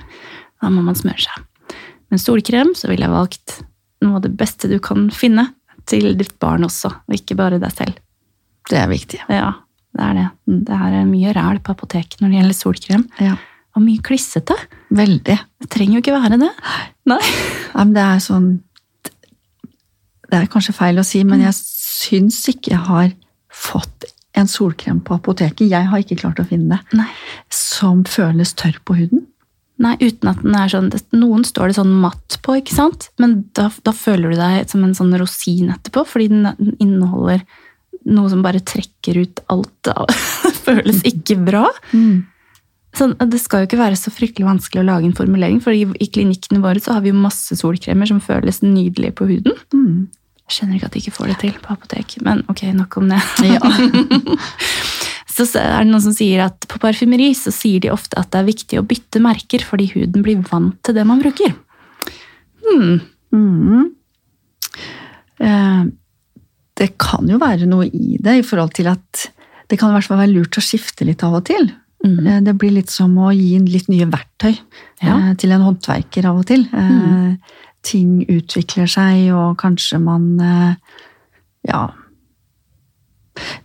Da 0.62 0.74
må 0.74 0.82
man 0.82 0.98
smøre 0.98 1.22
seg. 1.22 1.78
Men 2.10 2.22
solkrem 2.22 2.74
så 2.78 2.90
ville 2.90 3.06
jeg 3.06 3.14
valgt 3.14 3.60
noe 4.02 4.18
av 4.18 4.26
det 4.26 4.34
beste 4.38 4.70
du 4.72 4.80
kan 4.82 5.12
finne 5.14 5.52
til 5.90 6.14
ditt 6.18 6.36
barn 6.42 6.66
også, 6.68 6.92
og 7.06 7.16
ikke 7.16 7.38
bare 7.40 7.62
deg 7.62 7.74
selv. 7.76 8.00
Det 8.70 8.80
er 8.80 8.90
viktig. 8.90 9.20
Ja, 9.30 9.52
det 9.96 10.06
er 10.06 10.16
det. 10.18 10.28
Mm. 10.50 10.62
Det 10.68 10.80
er 10.80 10.96
mye 11.10 11.34
ræl 11.38 11.60
på 11.64 11.76
apoteket 11.76 12.22
når 12.22 12.32
det 12.32 12.40
gjelder 12.40 12.58
solkrem. 12.58 13.06
Ja. 13.22 13.36
Og 13.76 13.84
mye 13.84 14.02
klissete. 14.06 14.56
Veldig. 14.96 15.38
Det 15.62 15.70
trenger 15.72 15.98
jo 15.98 16.04
ikke 16.04 16.16
være 16.16 16.40
det. 16.42 16.52
Nei. 17.12 17.22
Ja, 17.22 17.84
men 17.84 17.94
det 17.96 18.06
er 18.06 18.24
sånn 18.24 18.48
Det 20.26 20.40
er 20.40 20.48
kanskje 20.50 20.74
feil 20.74 20.98
å 20.98 21.06
si, 21.06 21.22
men 21.28 21.44
jeg 21.44 21.54
syns 21.60 22.40
ikke 22.50 22.72
jeg 22.74 22.82
har 22.88 23.12
fått 23.54 24.08
en 24.36 24.50
solkrem 24.52 25.00
på 25.06 25.16
apoteket. 25.16 25.70
Jeg 25.70 25.88
har 25.92 26.02
ikke 26.02 26.18
klart 26.20 26.42
å 26.42 26.48
finne 26.50 26.76
det. 26.76 26.98
Nei. 27.00 27.08
Som 27.54 28.04
føles 28.10 28.56
tørr 28.58 28.80
på 28.84 28.98
huden. 28.98 29.28
Nei, 29.84 29.96
uten 30.00 30.30
at 30.32 30.40
den 30.40 30.56
er 30.56 30.72
sånn 30.72 30.88
Noen 31.18 31.44
står 31.44 31.72
det 31.72 31.78
sånn 31.80 31.92
matt 32.00 32.38
på, 32.46 32.56
ikke 32.62 32.76
sant? 32.76 33.10
Men 33.20 33.42
da, 33.58 33.68
da 33.84 33.92
føler 33.96 34.32
du 34.32 34.40
deg 34.40 34.70
som 34.72 34.86
en 34.86 34.96
sånn 34.96 35.12
rosin 35.20 35.74
etterpå, 35.74 36.06
fordi 36.08 36.30
den, 36.32 36.76
inneholder 36.80 37.44
noe 38.06 38.30
som 38.32 38.44
bare 38.46 38.64
trekker 38.64 39.20
ut 39.24 39.44
alt. 39.52 39.92
Det 40.46 40.54
føles 40.66 41.04
ikke 41.06 41.36
bra. 41.46 41.68
Sånn, 42.96 43.12
det 43.30 43.38
skal 43.38 43.62
jo 43.62 43.68
ikke 43.68 43.78
være 43.78 43.98
så 44.00 44.10
fryktelig 44.14 44.48
vanskelig 44.48 44.82
å 44.82 44.88
lage 44.88 45.06
en 45.06 45.14
formulering, 45.18 45.60
for 45.62 45.76
i, 45.76 45.84
i 46.02 46.08
klinikkene 46.10 46.62
våre 46.64 46.82
så 46.82 46.96
har 46.96 47.04
vi 47.04 47.12
jo 47.12 47.20
masse 47.20 47.58
solkremer 47.60 48.10
som 48.10 48.22
føles 48.24 48.64
nydelige 48.64 49.14
på 49.20 49.28
huden. 49.30 49.60
Mm. 49.76 50.08
Jeg 50.46 50.58
skjønner 50.58 50.80
ikke 50.80 50.90
at 50.90 50.96
de 50.96 51.04
ikke 51.04 51.16
får 51.20 51.30
det 51.30 51.38
til 51.44 51.56
på 51.62 51.74
apotek, 51.76 52.18
men 52.26 52.42
ok, 52.50 52.64
nok 52.78 52.98
om 53.02 53.12
det. 53.12 53.22
Ja. 53.46 53.60
Så 55.36 55.44
er 55.60 55.82
det 55.84 55.90
noen 55.92 56.02
som 56.06 56.14
sier 56.16 56.46
at 56.46 56.64
på 56.72 56.80
parfymeri 56.80 57.34
så 57.36 57.52
sier 57.52 57.82
de 57.84 57.90
ofte 57.92 58.16
at 58.18 58.30
det 58.32 58.40
er 58.40 58.48
viktig 58.48 58.78
å 58.80 58.86
bytte 58.88 59.20
merker 59.20 59.60
fordi 59.68 59.90
huden 59.92 60.24
blir 60.24 60.40
vant 60.48 60.78
til 60.86 60.96
det 60.96 61.04
man 61.10 61.20
bruker. 61.20 61.52
Hmm. 62.64 63.02
Mm. 63.36 63.90
Eh, 65.44 65.84
Det 66.76 66.98
kan 67.00 67.28
jo 67.32 67.38
være 67.40 67.68
noe 67.68 67.86
i 67.88 68.18
det, 68.20 68.34
i 68.40 68.44
forhold 68.44 68.74
til 68.76 68.88
at 68.92 69.26
det 69.72 69.78
kan 69.80 69.90
i 69.90 69.96
hvert 69.96 70.08
fall 70.10 70.20
være 70.20 70.34
lurt 70.36 70.58
å 70.60 70.64
skifte 70.64 71.06
litt 71.08 71.24
av 71.24 71.34
og 71.40 71.46
til. 71.48 71.70
Mm. 72.06 72.18
Eh, 72.28 72.40
Det 72.44 72.56
blir 72.60 72.72
litt 72.76 72.92
som 72.92 73.16
å 73.18 73.32
gi 73.36 73.56
inn 73.56 73.66
litt 73.66 73.88
nye 73.90 74.06
verktøy 74.12 74.58
Ja. 75.02 75.18
eh, 75.32 75.34
til 75.36 75.52
en 75.52 75.62
håndverker 75.68 76.26
av 76.26 76.40
og 76.40 76.46
til. 76.48 76.68
Eh, 76.74 77.36
Ting 77.86 78.26
utvikler 78.26 78.88
seg, 78.90 79.32
og 79.36 79.58
kanskje 79.58 80.00
man 80.02 80.78
Ja, 81.68 81.90
Mm. 83.36 83.65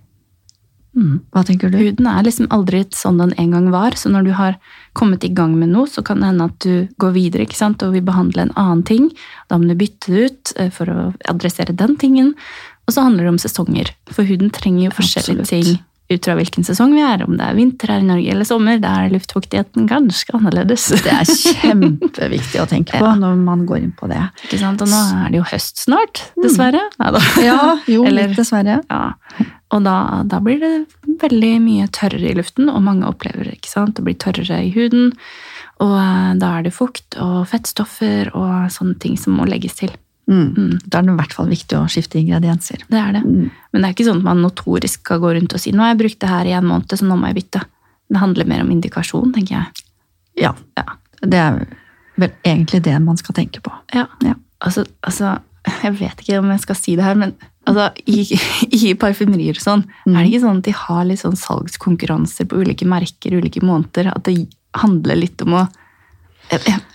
Hva 1.34 1.42
tenker 1.46 1.72
du? 1.72 1.78
Huden 1.80 2.08
er 2.10 2.24
liksom 2.26 2.48
aldri 2.54 2.82
sånn 2.96 3.20
den 3.20 3.34
en 3.40 3.54
gang 3.54 3.68
var, 3.72 3.96
så 3.98 4.12
når 4.12 4.26
du 4.26 4.32
har 4.38 4.56
kommet 4.98 5.24
i 5.26 5.32
gang 5.34 5.54
med 5.58 5.72
noe, 5.72 5.88
så 5.90 6.04
kan 6.06 6.22
det 6.22 6.30
hende 6.30 6.48
at 6.50 6.58
du 6.64 6.88
går 7.02 7.14
videre 7.16 7.46
ikke 7.46 7.58
sant? 7.58 7.82
og 7.82 7.94
vil 7.96 8.06
behandle 8.06 8.46
en 8.46 8.56
annen 8.60 8.82
ting. 8.86 9.10
Da 9.48 9.58
må 9.58 9.70
du 9.70 9.76
bytte 9.78 10.12
det 10.12 10.24
ut 10.26 10.54
eh, 10.56 10.72
for 10.74 10.90
å 10.92 11.10
adressere 11.30 11.76
den 11.76 11.96
tingen. 12.00 12.34
Og 12.86 12.96
så 12.96 13.06
handler 13.06 13.26
det 13.26 13.36
om 13.36 13.42
sesonger, 13.42 13.94
for 14.10 14.26
huden 14.26 14.50
trenger 14.54 14.88
jo 14.88 14.98
forskjellige 14.98 15.46
Absolutt. 15.46 15.70
ting 15.76 15.86
ut 16.10 16.26
fra 16.26 16.34
hvilken 16.38 16.64
sesong 16.66 16.92
vi 16.96 17.02
er. 17.06 17.22
Om 17.26 17.36
det 17.38 17.46
er 17.46 17.54
vinter 17.58 17.92
her 17.94 18.02
i 18.02 18.06
Norge 18.08 18.32
eller 18.34 18.48
sommer, 18.48 18.80
da 18.82 18.96
er 19.04 19.12
luftfuktigheten 19.14 19.86
ganske 19.90 20.34
annerledes. 20.36 20.88
Det 21.06 21.12
er 21.14 21.28
kjempeviktig 21.30 22.60
å 22.62 22.66
tenke 22.70 22.98
på 22.98 23.04
Ja. 23.10 23.14
når 23.18 23.38
man 23.44 23.64
går 23.68 23.84
inn 23.84 23.94
på 23.96 24.08
det. 24.10 24.20
Ikke 24.46 24.58
sant? 24.62 24.82
Og 24.84 24.90
nå 24.90 25.00
er 25.24 25.30
det 25.32 25.40
jo 25.40 25.46
høst 25.52 25.80
snart, 25.86 26.24
dessverre. 26.42 26.82
Neida. 27.00 27.22
Ja, 27.50 27.60
jo, 27.90 28.04
Eller- 28.08 28.34
dessverre. 28.36 28.80
Ja, 28.90 29.02
og 29.70 29.84
da, 29.86 29.94
da 30.26 30.40
blir 30.42 30.58
det 30.58 30.72
veldig 31.22 31.52
mye 31.62 31.86
tørrere 31.94 32.32
i 32.32 32.34
luften, 32.34 32.66
og 32.72 32.82
mange 32.82 33.06
opplever 33.06 33.52
ikke 33.52 33.70
sant? 33.70 33.94
det 33.96 34.02
blir 34.08 34.18
tørrere 34.18 34.56
i 34.66 34.72
huden. 34.74 35.12
Og 35.80 35.94
eh, 35.94 36.32
da 36.42 36.56
er 36.58 36.66
det 36.66 36.74
fukt 36.74 37.14
og 37.22 37.44
fettstoffer 37.52 38.32
og 38.34 38.66
sånne 38.74 38.98
ting 39.00 39.14
som 39.20 39.38
må 39.38 39.46
legges 39.48 39.78
til. 39.78 39.92
Mm. 40.30 40.54
Mm. 40.54 40.78
Da 40.86 40.98
er 41.00 41.02
det 41.08 41.12
i 41.12 41.18
hvert 41.18 41.32
fall 41.34 41.48
viktig 41.50 41.76
å 41.78 41.88
skifte 41.90 42.20
ingredienser. 42.20 42.84
Det 42.88 42.98
er 43.00 43.12
det. 43.18 43.22
Mm. 43.26 43.50
Men 43.72 43.82
det 43.82 43.88
er 43.88 43.94
ikke 43.96 44.06
sånn 44.06 44.22
at 44.22 44.28
man 44.30 44.42
notorisk 44.44 45.02
skal 45.02 45.18
gå 45.22 45.32
rundt 45.34 45.54
og 45.56 45.60
si 45.62 45.72
nå 45.74 45.82
har 45.82 45.92
jeg 45.94 46.00
brukt 46.04 46.20
det 46.22 46.30
her 46.30 46.46
i 46.46 46.54
en 46.54 46.68
måned, 46.70 46.86
så 46.94 47.04
nå 47.08 47.16
må 47.18 47.26
jeg 47.32 47.40
bytte. 47.42 47.64
Det 48.10 48.22
handler 48.22 48.46
mer 48.50 48.62
om 48.62 48.70
indikasjon, 48.70 49.32
tenker 49.34 49.56
jeg. 49.58 49.84
Ja, 50.46 50.54
Ja. 50.78 50.84
det 51.22 51.38
er 51.38 51.60
vel 52.16 52.30
egentlig 52.44 52.82
det 52.86 52.94
man 53.02 53.16
skal 53.18 53.34
tenke 53.34 53.60
på. 53.60 53.72
Ja. 53.94 54.06
Ja. 54.22 54.34
Altså, 54.60 54.84
altså, 55.02 55.38
jeg 55.82 55.92
vet 55.98 56.20
ikke 56.22 56.38
om 56.38 56.50
jeg 56.50 56.60
skal 56.60 56.76
si 56.78 56.94
det 56.96 57.04
her, 57.04 57.14
men 57.18 57.34
altså, 57.66 57.90
i, 58.06 58.22
i 58.90 58.94
parfymerier 58.94 59.56
og 59.58 59.62
sånn, 59.66 59.84
Mm. 60.06 60.14
er 60.16 60.22
det 60.22 60.30
ikke 60.32 60.44
sånn 60.46 60.58
at 60.58 60.64
de 60.64 60.72
har 60.72 61.04
litt 61.04 61.20
sånn 61.20 61.36
salgskonkurranser 61.36 62.46
på 62.48 62.60
ulike 62.62 62.86
merker, 62.86 63.34
ulike 63.36 63.62
måneder, 63.62 64.12
at 64.14 64.24
det 64.24 64.48
handler 64.78 65.16
litt 65.18 65.42
om 65.42 65.54
å 65.58 65.68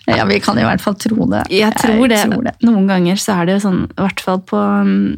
Ja, 0.05 0.25
vi 0.29 0.39
kan 0.43 0.59
i 0.59 0.65
hvert 0.65 0.83
fall 0.83 0.97
tro 0.99 1.27
det. 1.31 1.45
jeg 1.53 1.73
tror 1.79 2.09
det. 2.11 2.21
tror 2.27 2.43
det. 2.45 2.55
Noen 2.65 2.89
ganger 2.89 3.19
så 3.21 3.39
er 3.39 3.49
det 3.49 3.61
sånn, 3.63 3.85
i 3.89 4.01
hvert 4.03 4.21
fall 4.21 4.41
på 4.45 4.59
um, 4.59 5.15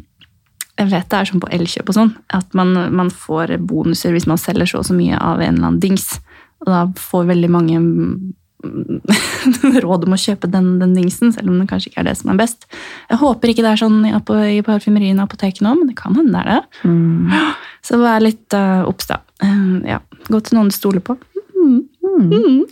Jeg 0.78 0.90
vet 0.92 1.08
det 1.10 1.18
er 1.18 1.28
sånn 1.28 1.42
på 1.42 1.50
Elkjøp 1.58 1.90
og 1.90 1.96
sånn, 1.96 2.12
at 2.34 2.54
man, 2.58 2.74
man 2.94 3.10
får 3.10 3.56
bonuser 3.66 4.14
hvis 4.14 4.28
man 4.30 4.40
selger 4.40 4.70
så 4.70 4.82
og 4.82 4.88
så 4.88 4.96
mye 4.96 5.18
av 5.18 5.42
en 5.42 5.56
eller 5.58 5.72
annen 5.72 5.80
dings. 5.82 6.20
Og 6.62 6.70
da 6.70 6.84
får 6.98 7.26
veldig 7.32 7.50
mange 7.50 7.80
mm, 7.82 8.32
råd 9.84 10.06
om 10.06 10.14
å 10.14 10.20
kjøpe 10.20 10.50
den, 10.50 10.76
den 10.82 10.94
dingsen, 10.96 11.32
selv 11.34 11.50
om 11.50 11.58
det 11.60 11.68
kanskje 11.70 11.92
ikke 11.92 12.02
er 12.04 12.08
det 12.10 12.16
som 12.20 12.32
er 12.32 12.38
best. 12.40 12.68
Jeg 13.10 13.20
håper 13.20 13.52
ikke 13.52 13.66
det 13.66 13.74
er 13.74 13.82
sånn 13.82 14.00
i, 14.06 14.14
i 14.54 14.62
parfymeriene 14.66 15.22
og 15.22 15.28
apoteket 15.28 15.62
nå, 15.66 15.74
men 15.78 15.90
det 15.90 15.98
kan 15.98 16.16
hende 16.18 16.34
det 16.34 16.44
er 16.44 16.48
det. 16.54 16.88
Mm. 16.88 17.34
Så 17.88 17.98
vær 18.00 18.22
litt 18.22 18.54
uh, 18.58 18.86
obs, 18.88 19.10
da. 19.10 19.20
Uh, 19.42 19.82
ja. 19.86 20.00
Gå 20.28 20.40
til 20.44 20.58
noen 20.58 20.70
du 20.72 20.76
stoler 20.76 21.04
på. 21.04 21.18
Mm. 21.58 22.66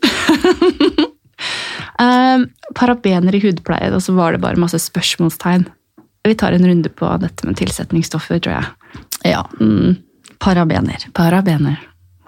Eh, 2.01 2.45
parabener 2.77 3.35
i 3.35 3.41
hudpleie, 3.41 3.93
og 3.95 4.03
så 4.05 4.15
var 4.17 4.33
det 4.37 4.43
bare 4.45 4.61
masse 4.61 4.79
spørsmålstegn. 4.83 5.67
Vi 6.27 6.35
tar 6.35 6.53
en 6.57 6.67
runde 6.67 6.91
på 6.91 7.09
dette 7.23 7.47
med 7.47 7.57
tilsetningsstoffer, 7.61 8.41
tror 8.43 8.57
jeg. 8.59 9.01
Ja. 9.31 9.45
Mm. 9.61 9.97
Parabener. 10.43 11.07
Parabener. 11.17 11.79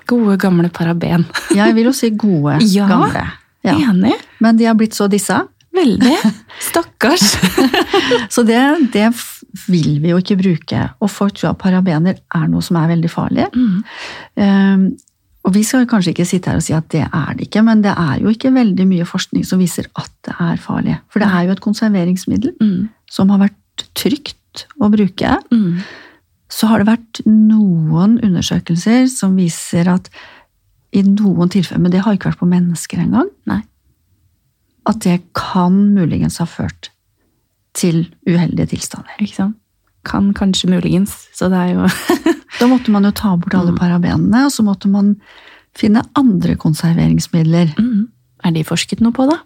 Gode, 0.08 0.38
gamle 0.40 0.70
paraben. 0.72 1.26
Jeg 1.58 1.74
vil 1.76 1.90
jo 1.90 1.92
si 1.92 2.10
gode, 2.16 2.58
Ja. 2.72 2.86
gamle. 2.88 3.26
Ja. 3.66 3.74
Enig. 3.90 4.14
Men 4.40 4.56
de 4.56 4.64
har 4.70 4.76
blitt 4.78 4.94
så 4.96 5.08
disse. 5.10 5.36
Veldig. 5.74 6.14
Stakkars. 6.70 7.34
Så 8.34 8.42
det, 8.46 8.60
det 8.94 9.10
vil 9.68 9.98
vi 10.00 10.10
jo 10.14 10.18
ikke 10.22 10.38
bruke. 10.40 10.86
Og 11.04 11.10
folk 11.12 11.36
tror 11.36 11.52
at 11.52 11.60
parabener 11.60 12.16
er 12.34 12.46
noe 12.48 12.62
som 12.64 12.78
er 12.80 12.88
veldig 12.94 13.10
farlig. 13.12 13.44
Mm. 13.54 13.82
Um, 14.40 14.86
og 15.48 15.54
vi 15.56 15.62
skal 15.64 15.86
kanskje 15.88 16.12
ikke 16.12 16.26
sitte 16.28 16.50
her 16.52 16.58
og 16.60 16.64
si 16.66 16.74
at 16.76 16.90
det 16.92 17.06
er 17.08 17.30
det 17.38 17.46
ikke, 17.48 17.62
men 17.64 17.80
det 17.84 17.94
er 17.96 18.18
jo 18.20 18.28
ikke 18.34 18.50
veldig 18.52 18.84
mye 18.90 19.06
forskning 19.08 19.46
som 19.48 19.60
viser 19.62 19.86
at 19.96 20.10
det 20.28 20.34
er 20.44 20.58
farlig. 20.60 20.98
For 21.08 21.22
det 21.24 21.28
er 21.32 21.46
jo 21.48 21.54
et 21.56 21.62
konserveringsmiddel 21.64 22.52
Mm. 22.60 22.90
som 23.10 23.30
har 23.32 23.40
vært 23.46 23.86
trygt 23.96 24.66
å 24.82 24.90
bruke. 24.92 25.30
Mm. 25.54 25.80
Så 26.52 26.68
har 26.68 26.82
det 26.82 26.88
vært 26.90 27.20
noen 27.24 28.18
undersøkelser 28.24 29.08
som 29.08 29.36
viser 29.40 29.88
at 29.88 30.10
i 30.92 31.02
noen 31.04 31.48
tilfeller, 31.52 31.80
men 31.80 31.92
det 31.92 32.00
har 32.04 32.12
ikke 32.16 32.30
vært 32.30 32.40
på 32.42 32.48
mennesker 32.48 32.98
engang, 33.02 33.28
Nei. 33.46 33.62
at 34.88 35.00
det 35.04 35.18
kan 35.36 35.72
muligens 35.94 36.38
ha 36.38 36.46
ført 36.48 36.90
til 37.76 38.06
uheldige 38.26 38.70
tilstander. 38.74 39.16
Ikke 39.20 39.34
sant? 39.36 39.56
Kan 40.08 40.32
kanskje 40.36 40.70
muligens, 40.72 41.14
så 41.36 41.48
det 41.52 41.58
er 41.58 41.74
jo 41.76 41.88
Da 42.58 42.66
måtte 42.66 42.90
man 42.90 43.04
jo 43.06 43.12
ta 43.14 43.34
bort 43.36 43.54
alle 43.54 43.70
Mm. 43.74 43.78
parabenene, 43.78 44.44
og 44.48 44.50
så 44.54 44.64
måtte 44.66 44.88
man 44.90 45.12
finne 45.78 46.02
andre 46.18 46.56
konserveringsmidler. 46.58 47.74
mm. 47.78 48.08
Er 48.44 48.50
de 48.54 48.64
forsket 48.64 49.00
noe 49.04 49.12
på, 49.14 49.26
da? 49.30 49.36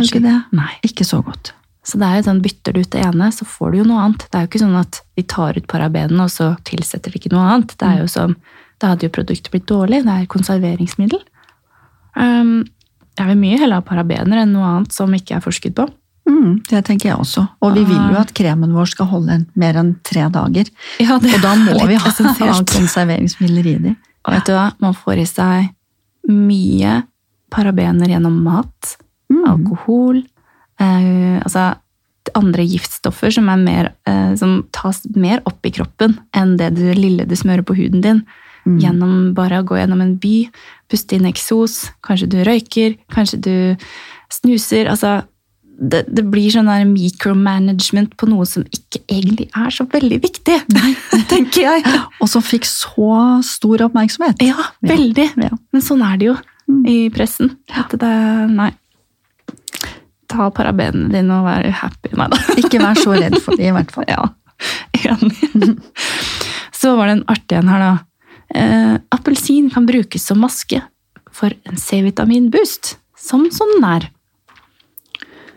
Ikke 0.00 0.22
det. 0.24 0.32
Nei. 0.56 0.70
Ikke 0.86 1.04
så 1.04 1.20
godt. 1.22 1.52
Så 1.84 1.98
det 2.00 2.06
er 2.08 2.16
jo 2.16 2.24
sånn, 2.30 2.40
bytter 2.42 2.72
du 2.72 2.80
ut 2.80 2.90
det 2.90 3.02
ene, 3.04 3.26
så 3.34 3.44
får 3.44 3.72
du 3.74 3.78
jo 3.82 3.84
noe 3.84 4.00
annet. 4.06 4.24
Det 4.30 4.38
er 4.38 4.44
jo 4.46 4.48
ikke 4.48 4.62
sånn 4.64 4.78
at 4.80 5.00
de 5.18 5.22
tar 5.28 5.58
ut 5.58 5.66
parabenene, 5.68 6.24
og 6.24 6.30
så 6.32 6.46
tilsetter 6.64 7.12
de 7.12 7.18
ikke 7.20 7.32
noe 7.34 7.44
annet. 7.52 7.74
Det 7.78 7.86
er 7.90 7.98
jo 8.00 8.06
som, 8.08 8.34
da 8.80 8.94
hadde 8.94 9.04
jo 9.06 9.12
produktet 9.12 9.50
blitt 9.52 9.66
dårlig. 9.68 10.00
Det 10.06 10.14
er 10.14 10.26
konserveringsmiddel. 10.32 11.20
Um, 12.16 12.64
jeg 13.18 13.26
vil 13.30 13.38
mye 13.42 13.58
heller 13.60 13.82
ha 13.82 13.86
parabener 13.86 14.40
enn 14.42 14.54
noe 14.56 14.64
annet 14.78 14.94
som 14.96 15.12
ikke 15.14 15.36
er 15.36 15.44
forsket 15.44 15.74
på. 15.76 15.86
Mm, 16.28 16.62
det 16.70 16.80
tenker 16.86 17.10
jeg 17.10 17.18
også. 17.20 17.42
Og 17.60 17.74
vi 17.74 17.84
vil 17.84 17.96
jo 17.96 18.16
Ah. 18.16 18.22
at 18.22 18.32
kremen 18.32 18.72
vår 18.72 18.86
skal 18.88 19.06
holde 19.06 19.30
en, 19.30 19.46
mer 19.54 19.74
enn 19.76 19.94
tre 20.02 20.22
dager. 20.32 20.70
Ja, 21.00 21.18
det 21.18 21.34
Og 21.34 21.42
da 21.42 21.54
må 21.54 21.86
vi 21.86 21.94
ha, 21.96 22.10
konserveringsmidler 22.78 23.66
i 23.66 23.78
de. 23.78 23.96
Og 24.24 24.32
vet 24.32 24.46
du 24.46 24.52
hva? 24.52 24.72
Man 24.80 24.94
får 24.94 25.18
i 25.20 25.26
seg 25.28 25.68
mye 26.28 27.02
parabener 27.52 28.08
gjennom 28.08 28.42
mat, 28.42 28.96
Mm. 29.32 29.44
alkohol, 29.48 30.22
eh, 30.80 31.40
altså 31.42 31.74
andre 32.34 32.62
giftstoffer 32.66 33.32
som, 33.32 33.48
er 33.48 33.56
mer, 33.56 33.92
eh, 34.06 34.34
som 34.36 34.64
tas 34.72 35.02
mer 35.14 35.40
opp 35.46 35.64
i 35.64 35.70
kroppen 35.70 36.18
enn 36.34 36.56
det 36.56 36.74
du, 36.74 36.92
lille 36.94 37.26
du 37.26 37.34
smører 37.34 37.62
på 37.64 37.74
huden 37.76 38.00
din. 38.02 38.24
Mm. 38.66 38.78
gjennom 38.80 39.34
bare 39.34 39.58
å 39.60 39.64
gå 39.66 39.76
gjennom 39.76 40.00
en 40.00 40.16
by, 40.16 40.48
puste 40.88 41.12
inn 41.12 41.26
eksos, 41.28 41.90
kanskje 42.02 42.28
du 42.32 42.38
røyker, 42.44 42.96
kanskje 43.12 43.38
du 43.44 43.76
snuser. 44.32 44.88
Altså, 44.88 45.22
det, 45.74 46.04
det 46.06 46.22
blir 46.30 46.50
sånn 46.54 46.68
der 46.70 46.84
micromanagement 46.86 48.12
på 48.20 48.28
noe 48.30 48.46
som 48.46 48.62
ikke 48.70 49.00
egentlig 49.10 49.48
er 49.58 49.70
så 49.74 49.86
veldig 49.90 50.18
viktig, 50.22 50.58
tenker 51.32 51.66
jeg. 51.66 51.84
Og 52.22 52.30
som 52.30 52.44
fikk 52.44 52.66
så 52.68 53.08
stor 53.46 53.86
oppmerksomhet. 53.88 54.42
Ja, 54.46 54.68
veldig. 54.86 55.28
Ja. 55.42 55.50
Men 55.74 55.82
sånn 55.84 56.04
er 56.06 56.18
det 56.20 56.30
jo 56.32 56.36
Mm. 56.64 56.86
i 56.88 57.10
pressen. 57.12 57.50
At 57.76 57.90
det, 58.00 58.08
nei. 58.48 58.70
Ta 60.32 60.46
parabenene 60.56 61.10
dine 61.12 61.34
og 61.36 61.44
vær 61.44 61.66
happy. 61.82 62.14
Nei 62.16 62.28
da. 62.32 62.38
Ikke 62.62 62.80
vær 62.80 62.96
så 62.96 63.12
redd 63.12 63.36
for 63.44 63.52
det, 63.60 63.68
i 63.68 63.74
hvert 63.76 63.92
fall. 63.92 64.06
Ja, 65.04 65.12
enig. 65.12 65.74
Så 66.72 66.94
var 66.96 67.10
det 67.10 67.18
en 67.18 67.24
artig 67.34 67.58
en 67.58 67.68
her, 67.68 67.82
da. 67.84 67.92
Eh, 68.54 68.94
appelsin 69.12 69.68
kan 69.74 69.84
brukes 69.88 70.24
som 70.24 70.40
maske 70.40 70.80
for 71.34 71.52
en 71.68 71.76
C-vitaminboost, 71.76 72.94
som 73.18 73.44
sånn 73.52 73.74
den 73.76 73.86
er. 73.90 74.06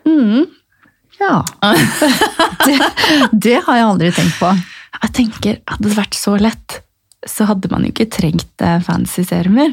Mm. 0.07 0.47
Ja. 1.19 1.43
Det, 2.67 2.75
det 3.31 3.59
har 3.63 3.77
jeg 3.77 3.85
aldri 3.87 4.09
tenkt 4.11 4.39
på. 4.41 4.49
Jeg 4.97 5.11
tenker, 5.15 5.59
hadde 5.69 5.85
det 5.87 5.95
vært 5.95 6.17
så 6.17 6.33
lett, 6.41 6.81
så 7.23 7.45
hadde 7.47 7.69
man 7.71 7.85
jo 7.85 7.93
ikke 7.93 8.09
trengt 8.11 8.63
eh, 8.65 8.81
fancy 8.83 9.23
serumer. 9.23 9.71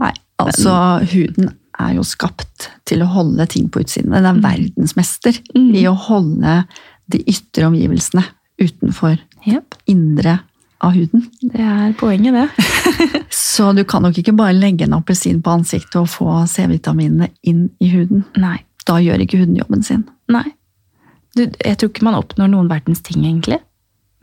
Nei, 0.00 0.10
altså 0.42 0.72
huden 1.12 1.52
er 1.80 1.94
jo 1.94 2.04
skapt 2.06 2.66
til 2.88 3.04
å 3.04 3.10
holde 3.14 3.46
ting 3.52 3.68
på 3.70 3.84
utsiden. 3.84 4.12
Den 4.16 4.26
er 4.26 4.42
verdensmester 4.42 5.38
Mm. 5.54 5.70
i 5.76 5.86
å 5.86 5.94
holde 5.94 6.64
de 7.10 7.22
ytre 7.30 7.68
omgivelsene 7.70 8.24
utenfor 8.60 9.18
yep. 9.46 9.76
indre 9.86 10.40
av 10.80 10.96
huden. 10.96 11.26
det 11.42 11.60
er 11.60 11.92
poenget, 12.00 12.34
det. 12.34 12.48
Så 13.30 13.70
du 13.76 13.84
kan 13.84 14.02
nok 14.02 14.18
ikke 14.18 14.34
bare 14.36 14.56
legge 14.56 14.86
en 14.88 14.96
appelsin 14.98 15.42
på 15.44 15.54
ansiktet 15.60 16.00
og 16.00 16.10
få 16.10 16.42
C-vitaminene 16.50 17.30
inn 17.42 17.68
i 17.80 17.90
huden. 17.92 18.24
Nei. 18.40 18.58
Da 18.90 18.98
gjør 19.02 19.22
ikke 19.22 19.38
huden 19.44 19.58
jobben 19.60 19.84
sin. 19.86 20.02
Nei. 20.32 20.48
Du, 21.38 21.44
jeg 21.46 21.78
tror 21.78 21.92
ikke 21.92 22.06
man 22.08 22.18
oppnår 22.18 22.50
noen 22.50 22.70
verdens 22.70 23.04
ting, 23.06 23.22
egentlig, 23.22 23.60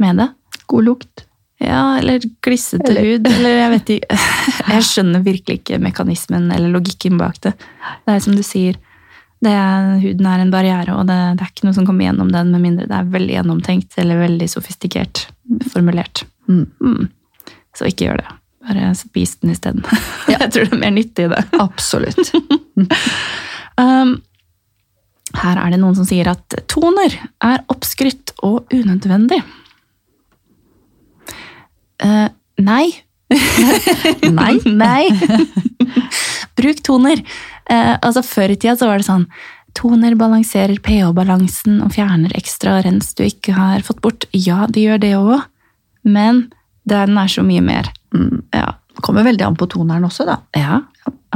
med 0.01 0.19
det. 0.19 0.27
God 0.67 0.83
lukt. 0.89 1.23
Ja, 1.63 1.95
eller 1.97 2.19
glissete 2.45 2.91
Eller- 2.91 3.07
hud, 3.15 3.29
eller 3.31 3.55
jeg 3.55 3.69
vet 3.73 3.93
ikke. 3.95 4.17
Jeg 4.73 4.83
skjønner 4.85 5.23
virkelig 5.25 5.55
ikke 5.61 5.79
mekanismen 5.81 6.51
eller 6.53 6.69
logikken 6.69 7.15
bak 7.17 7.39
det. 7.41 7.53
Det 8.05 8.13
er 8.13 8.19
som 8.21 8.35
du 8.37 8.43
sier, 8.45 8.75
det 9.41 9.53
er, 9.53 9.87
huden 10.03 10.27
er 10.27 10.43
en 10.43 10.51
barriere, 10.53 10.93
og 10.97 11.07
det, 11.09 11.15
det 11.39 11.45
er 11.45 11.51
ikke 11.53 11.65
noe 11.65 11.77
som 11.77 11.87
kommer 11.87 12.05
gjennom 12.05 12.29
den, 12.33 12.51
med 12.53 12.61
mindre 12.65 12.85
det 12.89 12.97
er 12.97 13.09
veldig 13.15 13.35
gjennomtenkt 13.37 13.97
eller 14.03 14.19
veldig 14.21 14.49
sofistikert 14.51 15.23
formulert. 15.71 16.25
Mm. 16.51 16.65
Mm. 16.83 17.07
Så 17.77 17.87
ikke 17.89 18.09
gjør 18.09 18.21
det. 18.21 18.35
Bare 18.67 18.91
spis 18.99 19.37
den 19.41 19.55
isteden. 19.55 19.81
Ja. 20.27 20.37
Jeg 20.43 20.51
tror 20.53 20.67
det 20.69 20.77
er 20.77 20.83
mer 20.83 20.95
nyttig 20.99 21.25
i 21.29 21.33
det. 21.33 21.43
Absolutt. 21.63 22.33
Um, 23.77 24.15
her 25.35 25.59
er 25.59 25.73
det 25.73 25.79
noen 25.81 25.95
som 25.97 26.07
sier 26.07 26.29
at 26.31 26.55
toner 26.71 27.13
er 27.43 27.63
oppskrytt 27.71 28.31
og 28.47 28.71
unødvendig. 28.73 29.41
Uh, 32.03 32.29
nei. 32.61 32.85
Nei. 34.23 34.53
nei. 34.63 35.09
Bruk 36.55 36.79
toner. 36.85 37.19
Uh, 37.67 37.97
altså 37.99 38.21
Før 38.23 38.53
i 38.53 38.55
tida 38.55 38.77
så 38.79 38.87
var 38.87 39.01
det 39.01 39.07
sånn 39.09 39.25
Toner 39.77 40.15
balanserer 40.17 40.79
pH-balansen 40.81 41.81
og 41.85 41.91
fjerner 41.93 42.31
ekstra 42.39 42.79
rens 42.85 43.11
du 43.17 43.25
ikke 43.27 43.53
har 43.53 43.83
fått 43.85 43.99
bort. 44.01 44.25
Ja, 44.33 44.63
det 44.65 44.85
gjør 44.87 45.01
det 45.03 45.11
òg, 45.19 45.43
men 46.07 46.47
den 46.89 47.19
er 47.19 47.29
så 47.29 47.43
mye 47.45 47.61
mer. 47.61 47.91
Mm. 48.15 48.41
Ja, 48.55 48.71
Det 48.95 49.03
kommer 49.05 49.27
veldig 49.27 49.45
an 49.45 49.59
på 49.59 49.67
toneren 49.69 50.07
også, 50.07 50.25
da. 50.25 50.39
ja, 50.57 50.79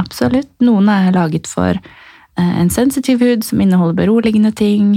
absolutt. 0.00 0.50
Noen 0.64 0.88
er 0.90 1.12
laget 1.14 1.46
for 1.46 1.78
en 2.40 2.70
sensitiv 2.72 3.20
hud 3.20 3.44
som 3.44 3.60
inneholder 3.60 3.98
beroligende 3.98 4.52
ting. 4.56 4.96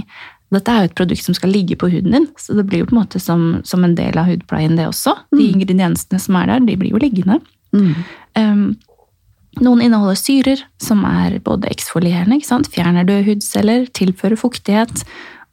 Dette 0.53 0.71
er 0.71 0.83
jo 0.83 0.89
et 0.91 0.97
produkt 0.97 1.25
som 1.25 1.35
skal 1.35 1.51
ligge 1.51 1.77
på 1.79 1.89
huden 1.91 2.15
din, 2.15 2.27
så 2.39 2.55
det 2.55 2.67
blir 2.69 2.83
jo 2.83 2.89
på 2.89 2.95
en 2.95 3.01
måte 3.01 3.19
som, 3.19 3.45
som 3.67 3.83
en 3.83 3.95
del 3.97 4.17
av 4.21 4.29
hudpleien 4.29 4.77
det 4.77 4.87
også. 4.87 5.15
De 5.35 5.49
ingrediensene 5.49 6.21
som 6.21 6.37
er 6.39 6.51
der, 6.53 6.65
de 6.67 6.77
blir 6.79 6.93
jo 6.93 7.01
liggende. 7.01 7.41
Mm. 7.75 7.91
Um, 8.39 8.65
noen 9.63 9.85
inneholder 9.85 10.19
syrer, 10.19 10.63
som 10.81 11.03
er 11.07 11.39
både 11.43 11.69
eksfolierende, 11.71 12.39
ikke 12.39 12.51
sant? 12.51 12.71
fjerner 12.71 13.07
døde 13.07 13.25
hudceller, 13.27 13.87
tilfører 13.95 14.39
fuktighet, 14.39 15.05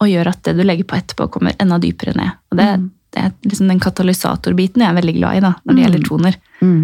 og 0.02 0.10
gjør 0.10 0.32
at 0.32 0.42
det 0.46 0.56
du 0.58 0.64
legger 0.66 0.88
på 0.90 0.98
etterpå, 0.98 1.28
kommer 1.34 1.54
enda 1.62 1.78
dypere 1.82 2.14
ned. 2.18 2.38
Og 2.50 2.58
det, 2.58 2.68
det 3.14 3.26
er 3.26 3.36
liksom 3.46 3.70
den 3.70 3.82
katalysatorbiten 3.82 4.82
jeg 4.82 4.90
er 4.90 4.98
veldig 4.98 5.14
glad 5.20 5.38
i 5.38 5.44
da, 5.44 5.52
når 5.62 5.78
det 5.78 5.84
gjelder 5.86 6.08
toner. 6.08 6.38
Mm. 6.60 6.82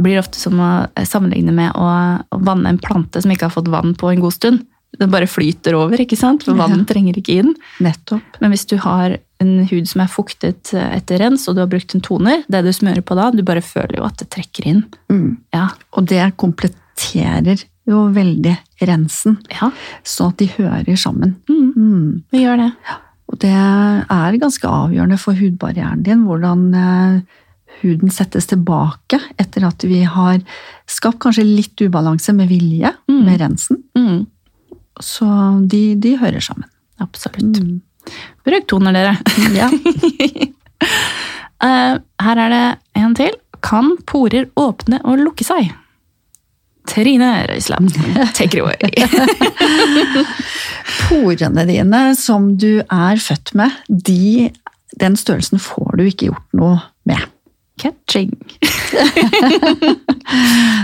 Blir 0.00 0.18
ofte 0.22 0.38
som 0.40 0.56
å 0.62 0.88
sammenligne 1.04 1.52
med 1.52 1.72
å, 1.76 1.86
å 2.32 2.38
vanne 2.42 2.68
en 2.72 2.78
plante 2.78 3.20
som 3.22 3.30
ikke 3.30 3.48
har 3.50 3.56
fått 3.56 3.68
vann 3.68 3.94
på 3.94 4.08
en 4.12 4.20
god 4.24 4.32
stund. 4.32 4.62
Den 5.00 5.08
bare 5.12 5.24
flyter 5.28 5.72
over, 5.76 5.96
ikke 6.00 6.16
sant? 6.20 6.42
for 6.44 6.54
vann 6.54 6.78
Ja. 6.78 6.84
trenger 6.84 7.16
ikke 7.16 7.38
inn. 7.40 7.54
Nettopp. 7.80 8.20
Men 8.40 8.50
hvis 8.52 8.66
du 8.68 8.76
har 8.76 9.18
en 9.40 9.52
hud 9.66 9.88
som 9.88 10.02
er 10.04 10.06
fuktet 10.12 10.72
etter 10.76 11.18
rens, 11.18 11.46
og 11.48 11.54
du 11.56 11.60
har 11.62 11.68
brukt 11.68 11.94
en 11.94 12.00
toner, 12.04 12.44
det 12.48 12.60
du 12.64 12.72
smører 12.72 13.00
på 13.02 13.16
da, 13.16 13.30
du 13.32 13.42
bare 13.42 13.62
føler 13.64 13.96
jo 13.98 14.04
at 14.04 14.16
det 14.20 14.28
trekker 14.30 14.66
inn. 14.68 14.82
Mm. 15.10 15.38
Ja, 15.54 15.68
Og 15.96 16.06
det 16.06 16.36
kompletterer 16.36 17.64
jo 17.88 18.04
veldig 18.14 18.56
rensen, 18.86 19.38
ja. 19.50 19.70
sånn 20.04 20.28
at 20.32 20.36
de 20.38 20.46
hører 20.58 20.96
sammen. 20.96 21.36
Mm, 21.48 21.72
Mm. 21.74 22.22
vi 22.30 22.44
gjør 22.44 22.56
det. 22.58 22.72
Og 23.32 23.38
det 23.38 23.50
er 23.50 24.36
ganske 24.38 24.68
avgjørende 24.68 25.18
for 25.18 25.32
hudbarrieren 25.34 26.02
din, 26.02 26.24
hvordan 26.26 26.74
eh, 26.74 27.20
huden 27.80 28.10
settes 28.14 28.46
tilbake 28.50 29.18
etter 29.40 29.64
at 29.66 29.82
vi 29.88 30.02
har 30.04 30.38
skapt 30.90 31.18
kanskje 31.24 31.44
litt 31.46 31.80
ubalanse 31.82 32.34
med 32.36 32.48
vilje 32.52 32.92
Mm. 33.08 33.24
med 33.26 33.40
rensen. 33.40 33.82
Mm, 33.98 34.26
Så 35.00 35.26
de, 35.68 35.94
de 35.96 36.16
hører 36.20 36.40
sammen. 36.40 36.68
absolutt. 37.00 37.58
Mm. 37.62 37.80
Bruk 38.44 38.66
toner, 38.68 38.92
dere. 38.92 39.16
Ja. 39.56 39.70
Eh, 41.62 41.94
her 42.18 42.36
er 42.42 42.48
det 42.50 42.78
en 42.98 43.12
til. 43.14 43.30
Kan 43.62 43.92
porer 44.04 44.48
åpne 44.58 44.98
og 45.06 45.20
lukke 45.20 45.44
seg? 45.46 45.68
Trine 46.90 47.28
Røisland, 47.46 47.92
take 48.34 48.58
it 48.58 48.64
away. 48.64 48.80
Porene 51.06 51.62
dine 51.68 52.00
som 52.18 52.48
du 52.58 52.80
er 52.82 53.20
født 53.22 53.52
med, 53.58 53.70
de, 53.88 54.50
den 54.98 55.14
størrelsen 55.16 55.62
får 55.62 55.94
du 56.00 56.04
ikke 56.08 56.32
gjort 56.32 56.58
noe 56.58 56.80
med. 57.08 57.22
Catching. 57.82 58.32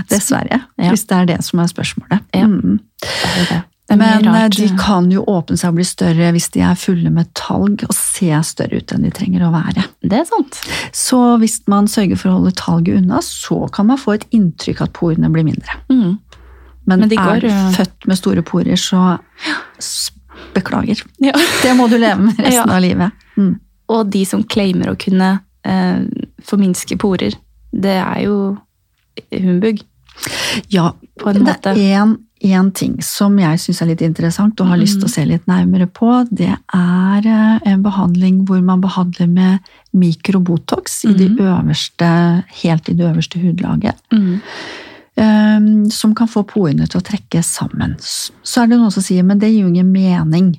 Dessverre. 0.09 0.61
Ja. 0.79 0.91
Hvis 0.93 1.05
det 1.09 1.17
er 1.17 1.27
det 1.33 1.39
som 1.45 1.61
er 1.63 1.69
spørsmålet. 1.71 2.23
Ja. 2.35 2.45
Mm. 2.47 2.79
Det 3.01 3.43
er 3.43 3.49
det. 3.53 3.59
Det 3.89 3.95
er 3.95 3.97
Men 3.97 4.27
eh, 4.27 4.33
rart. 4.43 4.57
de 4.59 4.67
kan 4.77 5.07
jo 5.09 5.23
åpne 5.25 5.57
seg 5.57 5.71
og 5.71 5.79
bli 5.79 5.85
større 5.87 6.27
hvis 6.35 6.51
de 6.53 6.61
er 6.61 6.75
fulle 6.77 7.09
med 7.09 7.31
talg 7.37 7.81
og 7.87 7.93
ser 7.97 8.43
større 8.45 8.83
ut 8.83 8.91
enn 8.93 9.07
de 9.07 9.11
trenger 9.15 9.47
å 9.47 9.49
være. 9.55 9.81
Det 10.05 10.19
er 10.19 10.27
sant. 10.29 10.59
Så 10.93 11.17
hvis 11.41 11.55
man 11.71 11.89
sørger 11.89 12.19
for 12.21 12.29
å 12.29 12.35
holde 12.37 12.53
talget 12.59 12.99
unna, 13.01 13.21
så 13.25 13.63
kan 13.73 13.89
man 13.89 13.97
få 13.97 14.13
et 14.19 14.27
inntrykk 14.35 14.83
at 14.85 14.93
porene 14.93 15.31
blir 15.33 15.47
mindre. 15.47 15.79
Mm. 15.89 16.19
Men, 16.89 17.01
Men 17.05 17.09
går, 17.09 17.39
er 17.39 17.41
du 17.41 17.49
eh, 17.49 17.71
født 17.79 18.05
med 18.11 18.21
store 18.21 18.43
porer, 18.45 18.77
så 18.77 19.17
beklager. 20.53 21.01
Ja. 21.25 21.33
Det 21.63 21.73
må 21.77 21.89
du 21.89 21.97
leve 21.97 22.21
med 22.29 22.37
resten 22.45 22.61
Ja. 22.61 22.69
av 22.77 22.85
livet. 22.85 23.25
Mm. 23.41 23.55
Og 23.89 24.05
de 24.13 24.21
som 24.29 24.45
claimer 24.45 24.93
å 24.93 24.97
kunne 25.01 25.33
eh, 25.65 26.05
forminske 26.47 26.97
porer, 27.01 27.35
det 27.71 27.97
er 27.99 28.25
jo 28.25 28.39
humbug, 29.31 29.83
Ja, 30.69 30.93
det 31.15 31.53
er 31.65 32.01
en, 32.01 32.15
en 32.43 32.71
ting 32.75 32.97
som 33.05 33.37
jeg 33.39 33.59
syns 33.61 33.81
er 33.83 33.91
litt 33.91 34.03
interessant 34.05 34.59
og 34.59 34.71
har 34.71 34.79
lyst 34.79 34.99
til 34.99 35.07
å 35.07 35.11
se 35.11 35.25
litt 35.27 35.47
nærmere 35.49 35.87
på. 35.91 36.09
Det 36.31 36.51
er 36.51 37.29
eh, 37.29 37.69
en 37.71 37.83
behandling 37.85 38.43
hvor 38.47 38.61
man 38.65 38.83
behandler 38.83 39.29
med 39.31 39.71
mikrobotox 39.95 41.03
i 41.09 41.15
de 41.17 41.29
øverste, 41.35 42.09
helt 42.63 42.89
i 42.91 42.95
det 42.99 43.07
øverste 43.09 43.41
hudlaget. 43.43 43.99
Mm. 44.13 44.39
eh, 45.23 45.69
Som 45.95 46.15
kan 46.15 46.31
få 46.31 46.45
porene 46.47 46.87
til 46.87 47.01
å 47.01 47.05
trekke 47.05 47.43
sammen. 47.45 47.95
Så 47.99 48.63
er 48.63 48.71
det 48.71 48.79
noen 48.79 48.95
som 48.95 49.05
sier 49.05 49.27
men 49.27 49.39
det 49.39 49.53
gir 49.53 49.65
jo 49.65 49.71
ingen 49.73 49.93
mening. 49.93 50.57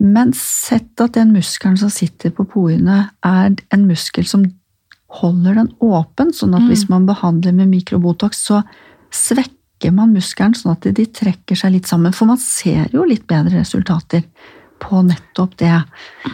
Men 0.00 0.32
sett 0.38 1.00
at 1.04 1.18
den 1.18 1.34
muskelen 1.34 1.76
som 1.78 1.90
sitter 1.92 2.32
på 2.32 2.46
porene, 2.48 3.10
er 3.26 3.52
en 3.74 3.86
muskel 3.86 4.26
som 4.26 4.46
holder 5.20 5.54
den 5.60 5.68
åpen, 5.80 6.30
sånn 6.32 6.54
at 6.56 6.62
Mm. 6.62 6.68
hvis 6.70 6.88
man 6.88 7.06
behandler 7.06 7.52
med 7.52 7.68
mikrobotox, 7.68 8.46
så 8.48 8.62
svekker 9.10 9.92
man 9.92 10.14
muskelen 10.14 10.54
sånn 10.56 10.72
at 10.76 10.86
de 10.94 11.04
trekker 11.06 11.56
seg 11.58 11.72
litt 11.76 11.86
sammen. 11.90 12.14
For 12.14 12.24
man 12.30 12.38
ser 12.40 12.88
jo 12.94 13.04
litt 13.04 13.26
bedre 13.26 13.58
resultater 13.60 14.22
på 14.82 14.98
nettopp 15.06 15.52
det. 15.60 15.84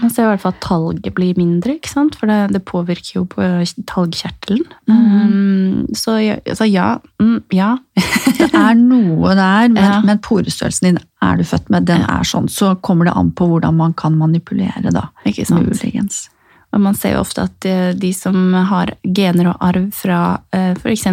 Man 0.00 0.08
ser 0.10 0.24
i 0.24 0.28
hvert 0.30 0.40
fall 0.40 0.54
at 0.54 0.60
talget 0.64 1.12
blir 1.14 1.34
mindre, 1.36 1.74
ikke 1.76 1.90
sant? 1.90 2.14
for 2.16 2.26
det, 2.30 2.50
det 2.54 2.62
påvirker 2.64 3.18
jo 3.18 3.24
på 3.26 3.42
talgkjertelen. 3.84 4.64
Mm. 4.88 4.96
Um, 5.28 5.86
så, 5.92 6.16
ja- 6.24 6.54
så 6.54 6.64
ja. 6.70 6.98
Mm, 7.20 7.42
ja. 7.52 7.76
Det 8.38 8.54
er 8.54 8.74
noe 8.78 9.34
der, 9.34 9.68
men, 9.68 9.76
Ja. 9.82 10.00
men 10.00 10.18
porestørrelsen 10.24 10.80
din 10.94 10.98
er 11.20 11.36
du 11.36 11.42
født 11.44 11.68
med, 11.68 11.84
den 11.86 12.00
er 12.02 12.22
sånn. 12.24 12.48
Så 12.48 12.76
kommer 12.80 13.04
det 13.04 13.16
an 13.16 13.32
på 13.32 13.48
hvordan 13.50 13.74
man 13.76 13.92
kan 13.92 14.16
manipulere, 14.16 14.92
da. 14.92 15.08
Ikke 15.26 15.44
sant? 15.46 15.66
Muligens. 15.68 16.28
Og 16.74 16.82
man 16.84 16.96
ser 16.96 17.14
jo 17.14 17.22
ofte 17.22 17.46
at 17.48 17.66
eh, 17.68 17.90
de 17.96 18.10
som 18.16 18.52
har 18.70 18.92
gener 19.02 19.50
og 19.52 19.62
arv 19.64 19.88
fra 19.96 20.20
f.eks. 20.52 21.06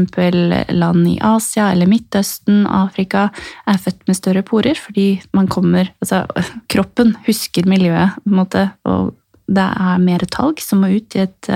land 0.75 1.07
i 1.07 1.15
Asia 1.23 1.69
eller 1.71 1.89
Midtøsten, 1.89 2.65
Afrika, 2.67 3.29
er 3.67 3.79
født 3.81 4.03
med 4.09 4.19
større 4.19 4.43
porer 4.45 4.75
fordi 4.79 5.21
man 5.35 5.47
kommer 5.51 5.91
Altså, 6.01 6.25
kroppen 6.71 7.15
husker 7.27 7.67
miljøet, 7.69 8.17
på 8.23 8.31
en 8.31 8.39
måte, 8.39 8.65
og 8.87 9.13
det 9.45 9.63
er 9.63 10.01
mer 10.01 10.23
talg 10.33 10.59
som 10.63 10.81
må 10.81 10.89
ut 10.95 11.15
i 11.15 11.21
et 11.23 11.49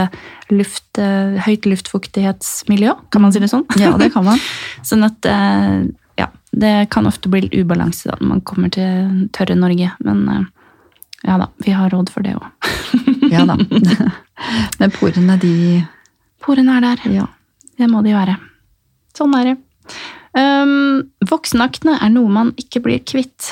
luft, 0.54 1.00
høyt 1.46 1.66
luftfuktighetsmiljø, 1.66 2.94
kan 3.10 3.24
man 3.24 3.34
si 3.34 3.42
det 3.42 3.50
sånn? 3.50 3.66
Ja, 3.82 3.96
det 3.98 4.12
kan 4.14 4.28
man. 4.28 4.42
sånn 4.90 5.08
at 5.08 5.26
ja, 6.20 6.30
det 6.54 6.76
kan 6.94 7.10
ofte 7.10 7.32
bli 7.34 7.50
ubalanse 7.50 8.12
da, 8.12 8.20
når 8.22 8.32
man 8.36 8.46
kommer 8.46 8.74
til 8.74 9.26
tørre 9.36 9.58
Norge, 9.58 9.90
men 10.06 10.48
ja 11.28 11.38
da, 11.42 11.50
vi 11.66 11.74
har 11.76 11.92
råd 11.92 12.12
for 12.14 12.26
det 12.26 12.36
òg. 12.38 12.70
ja 13.34 13.46
da. 13.48 13.58
Men 14.80 14.94
porene, 14.96 15.36
de 15.42 15.82
Porene 16.40 16.78
er 16.80 16.86
der. 16.86 17.02
Ja. 17.12 17.26
Det 17.78 17.88
må 17.92 18.00
de 18.06 18.14
være. 18.16 18.38
Sånn 19.16 19.34
er 19.36 19.50
det. 19.50 19.56
Um, 20.38 21.10
voksenaktene 21.28 21.98
er 22.00 22.14
noe 22.14 22.32
man 22.32 22.54
ikke 22.60 22.82
blir 22.86 23.02
kvitt. 23.04 23.52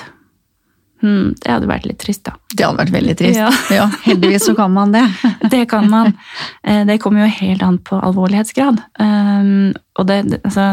Hmm, 1.03 1.35
det 1.37 1.51
hadde 1.51 1.69
vært 1.69 1.85
litt 1.85 1.99
trist, 2.01 2.23
da. 2.25 2.33
Det 2.49 2.65
hadde 2.65 2.79
vært 2.79 2.93
veldig 2.95 3.15
trist. 3.19 3.37
Ja. 3.37 3.49
ja 3.73 3.87
heldigvis 4.05 4.47
så 4.47 4.55
kan 4.57 4.71
man 4.73 4.95
det. 4.95 5.03
det 5.53 5.65
kan 5.69 5.89
man. 5.91 6.15
Eh, 6.63 6.85
det 6.89 6.97
kommer 7.03 7.25
jo 7.25 7.33
helt 7.37 7.65
an 7.65 7.77
på 7.85 7.99
alvorlighetsgrad. 7.99 8.81
Um, 9.01 9.75
og 9.99 10.07
det, 10.09 10.21
det, 10.31 10.41
altså, 10.47 10.71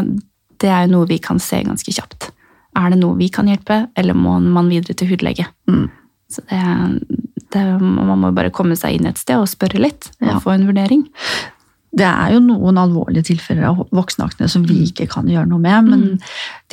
det 0.63 0.71
er 0.71 0.87
jo 0.87 0.95
noe 0.95 1.11
vi 1.11 1.19
kan 1.21 1.41
se 1.43 1.61
ganske 1.67 1.93
kjapt. 1.93 2.31
Er 2.75 2.91
det 2.91 2.99
noe 3.03 3.17
vi 3.19 3.29
kan 3.31 3.47
hjelpe, 3.51 3.85
eller 3.95 4.17
må 4.17 4.39
man 4.43 4.71
videre 4.71 4.97
til 4.97 5.13
hudlege? 5.13 5.45
Mm. 5.69 5.87
Så 6.31 6.41
det, 6.49 6.61
det, 7.53 7.65
man 7.81 8.17
må 8.19 8.31
bare 8.35 8.49
komme 8.53 8.75
seg 8.79 8.97
inn 8.97 9.05
et 9.09 9.19
sted 9.21 9.37
og 9.37 9.47
spørre 9.51 9.79
litt 9.79 10.09
og 10.21 10.27
Ja. 10.27 10.39
få 10.39 10.55
en 10.55 10.65
vurdering. 10.67 11.05
Det 11.95 12.03
er 12.03 12.33
jo 12.33 12.41
noen 12.43 12.75
alvorlige 12.75 13.23
tilfeller 13.29 13.69
av 13.69 13.77
voksenakne 13.95 14.49
som 14.51 14.65
vi 14.67 14.81
ikke 14.83 15.05
kan 15.07 15.29
gjøre 15.31 15.47
noe 15.47 15.59
med, 15.63 15.85
men 15.87 16.01
Mm. 16.01 16.19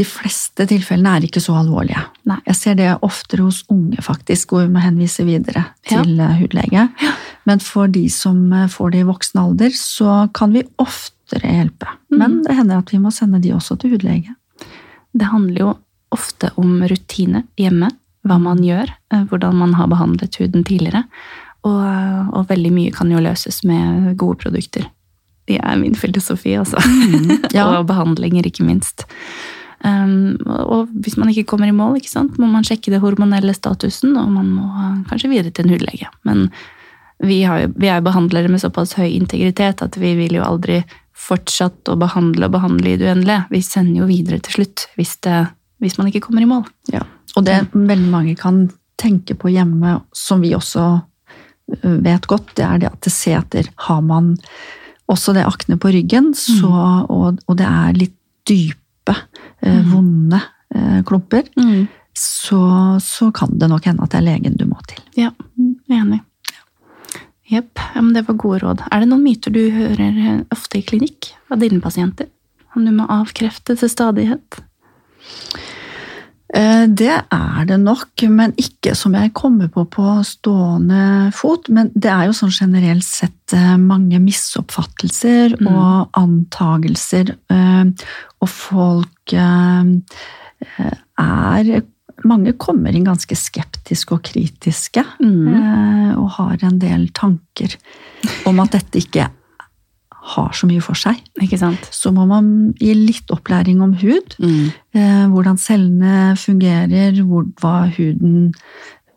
de 0.00 0.04
fleste 0.04 0.66
tilfellene 0.66 1.12
er 1.16 1.20
ikke 1.28 1.38
så 1.40 1.54
alvorlige. 1.60 2.02
Nei. 2.26 2.38
Jeg 2.48 2.56
ser 2.56 2.74
det 2.74 2.88
oftere 3.02 3.44
hos 3.44 3.62
unge, 3.70 3.98
faktisk, 4.02 4.48
hvor 4.50 4.66
vi 4.66 4.72
må 4.74 4.80
henvise 4.82 5.22
videre 5.24 5.62
til 5.86 6.16
ja. 6.18 6.32
hudlege. 6.40 6.88
Men 7.46 7.60
for 7.60 7.86
de 7.86 8.08
som 8.10 8.52
eh, 8.52 8.66
får 8.66 8.90
det 8.90 9.00
i 9.04 9.06
voksen 9.06 9.38
alder, 9.44 9.70
så 9.70 10.28
kan 10.34 10.52
vi 10.52 10.64
oftere 10.78 11.46
hjelpe. 11.54 11.86
Mm. 12.10 12.18
Men 12.18 12.42
det 12.42 12.56
hender 12.56 12.78
at 12.78 12.90
vi 12.90 12.98
må 12.98 13.12
sende 13.12 13.40
de 13.40 13.52
også 13.54 13.78
til 13.78 13.90
hudlege. 13.94 14.34
Det 15.14 15.26
handler 15.30 15.58
jo 15.60 15.78
ofte 16.10 16.50
om 16.58 16.80
rutine 16.82 17.44
hjemme. 17.56 17.92
Hva 18.28 18.38
man 18.38 18.62
gjør, 18.62 18.90
eh, 19.12 19.24
hvordan 19.30 19.56
man 19.58 19.74
har 19.78 19.90
behandlet 19.90 20.38
huden 20.40 20.66
tidligere. 20.66 21.04
Og, 21.62 22.35
og 22.35 22.48
veldig 22.50 22.72
mye 22.74 22.92
kan 22.94 23.11
jo 23.11 23.22
løses 23.22 23.62
med 23.66 24.12
gode 24.18 24.40
produkter. 24.42 24.88
Det 25.50 25.58
er 25.58 25.78
min 25.78 25.94
filosofi, 25.98 26.54
altså. 26.58 26.78
Ja. 27.56 27.66
og 27.78 27.87
behandlinger, 27.90 28.46
ikke 28.46 28.66
minst. 28.66 29.06
Um, 29.82 30.38
og 30.46 30.90
hvis 31.02 31.16
man 31.18 31.30
ikke 31.32 31.48
kommer 31.50 31.66
i 31.66 31.74
mål, 31.74 31.98
sant, 32.06 32.38
må 32.38 32.46
man 32.50 32.66
sjekke 32.66 32.92
det 32.94 33.02
hormonelle 33.02 33.54
statusen, 33.54 34.14
og 34.18 34.30
man 34.30 34.50
må 34.54 34.68
uh, 34.70 35.00
kanskje 35.11 35.30
videre 35.32 35.50
til 35.50 35.66
en 35.66 35.74
hudlege. 35.74 36.11
Men 36.28 36.46
vi, 37.22 37.42
har 37.46 37.64
jo, 37.64 37.72
vi 37.74 37.90
er 37.90 37.98
jo 37.98 38.06
behandlere 38.06 38.50
med 38.50 38.62
såpass 38.62 38.94
høy 38.98 39.08
integritet 39.11 39.82
at 39.82 39.98
vi 39.98 40.14
vil 40.18 40.38
jo 40.38 40.46
aldri 40.46 40.80
fortsatt 41.22 41.90
å 41.90 41.98
behandle 41.98 42.48
og 42.48 42.54
behandle 42.54 42.94
i 42.94 42.98
det 42.98 43.11
uendelige. 43.11 43.46
Vi 43.50 43.62
sender 43.66 44.02
jo 44.02 44.11
videre 44.11 44.38
til 44.42 44.61
slutt 44.61 44.87
hvis, 44.98 45.16
det, 45.26 45.44
hvis 45.82 45.98
man 45.98 46.11
ikke 46.11 46.24
kommer 46.26 46.42
i 46.42 46.50
mål. 46.50 46.64
Ja. 46.94 47.04
Og 47.36 47.46
det 47.46 47.58
veldig 47.72 48.10
mange 48.12 48.36
kan 48.38 48.66
tenke 49.00 49.34
på 49.38 49.50
hjemme, 49.50 50.00
som 50.12 50.42
vi 50.44 50.52
også 50.54 50.84
vet 51.82 52.26
godt, 52.28 52.54
det 52.58 52.64
er 52.66 52.80
det 52.82 52.90
at 52.90 53.00
det 53.06 53.12
se 53.14 53.32
etter 53.36 53.68
har 53.86 54.02
man 54.04 54.34
også 55.10 55.34
det 55.36 55.44
akne 55.46 55.78
på 55.80 55.92
ryggen, 55.92 56.32
så, 56.36 56.70
og, 57.08 57.40
og 57.46 57.56
det 57.58 57.68
er 57.68 57.96
litt 57.96 58.16
dype, 58.48 59.14
ø, 59.62 59.72
vonde 59.90 60.40
ø, 60.74 61.02
klumper, 61.08 61.48
så, 62.18 62.60
så 63.02 63.30
kan 63.34 63.54
det 63.58 63.70
nok 63.72 63.88
hende 63.88 64.04
at 64.04 64.12
det 64.12 64.20
er 64.20 64.26
legen 64.26 64.58
du 64.58 64.66
må 64.68 64.78
til. 64.90 65.00
Ja, 65.18 65.30
enig. 65.92 66.20
Jepp. 67.52 67.80
Ja, 67.94 68.02
det 68.14 68.24
var 68.28 68.38
gode 68.40 68.62
råd. 68.62 68.84
Er 68.90 69.02
det 69.02 69.10
noen 69.10 69.24
myter 69.26 69.52
du 69.52 69.62
hører 69.74 70.44
ofte 70.54 70.80
i 70.80 70.84
klinikk 70.86 71.32
av 71.52 71.60
dine 71.60 71.82
pasienter? 71.84 72.30
Om 72.72 72.86
du 72.86 72.92
må 72.96 73.08
avkrefte 73.12 73.76
til 73.76 73.90
stadighet? 73.92 74.62
Eh, 76.54 76.86
Det 76.86 77.08
er 77.32 77.64
det 77.66 77.78
nok, 77.80 78.22
men 78.28 78.52
ikke 78.60 78.94
som 78.98 79.14
jeg 79.14 79.32
kommer 79.32 79.68
på 79.72 79.86
på 79.88 80.22
stående 80.26 81.32
fot. 81.32 81.68
Men 81.72 81.90
det 81.94 82.10
er 82.12 82.26
jo 82.28 82.32
sånn 82.36 82.52
generelt 82.52 83.04
sett 83.04 83.52
eh, 83.56 83.76
mange 83.76 84.18
misoppfattelser 84.20 85.56
Mm. 85.60 85.66
og 85.72 86.10
antagelser. 86.12 87.36
eh, 87.50 87.84
Og 88.42 88.48
folk 88.48 89.32
er 91.18 91.82
Mange 92.24 92.52
kommer 92.52 92.94
inn 92.94 93.04
ganske 93.04 93.34
skeptiske 93.34 94.12
og 94.14 94.22
kritiske. 94.22 95.02
Mm. 95.20 96.14
Og 96.20 96.28
har 96.36 96.56
en 96.62 96.78
del 96.78 97.08
tanker 97.08 97.74
om 98.46 98.60
at 98.60 98.70
dette 98.76 99.00
ikke 99.00 99.28
har 100.22 100.52
så 100.54 100.68
mye 100.70 100.82
for 100.85 100.98
seg. 100.98 101.18
Så 101.90 102.12
må 102.14 102.24
man 102.30 102.46
gi 102.78 102.92
litt 102.94 103.32
opplæring 103.35 103.82
om 103.82 103.94
hud. 103.98 104.37
Eh, 104.94 105.24
hvordan 105.32 105.58
cellene 105.58 106.37
fungerer, 106.38 107.18
hvor, 107.26 107.48
hva 107.62 107.88
huden, 107.96 108.52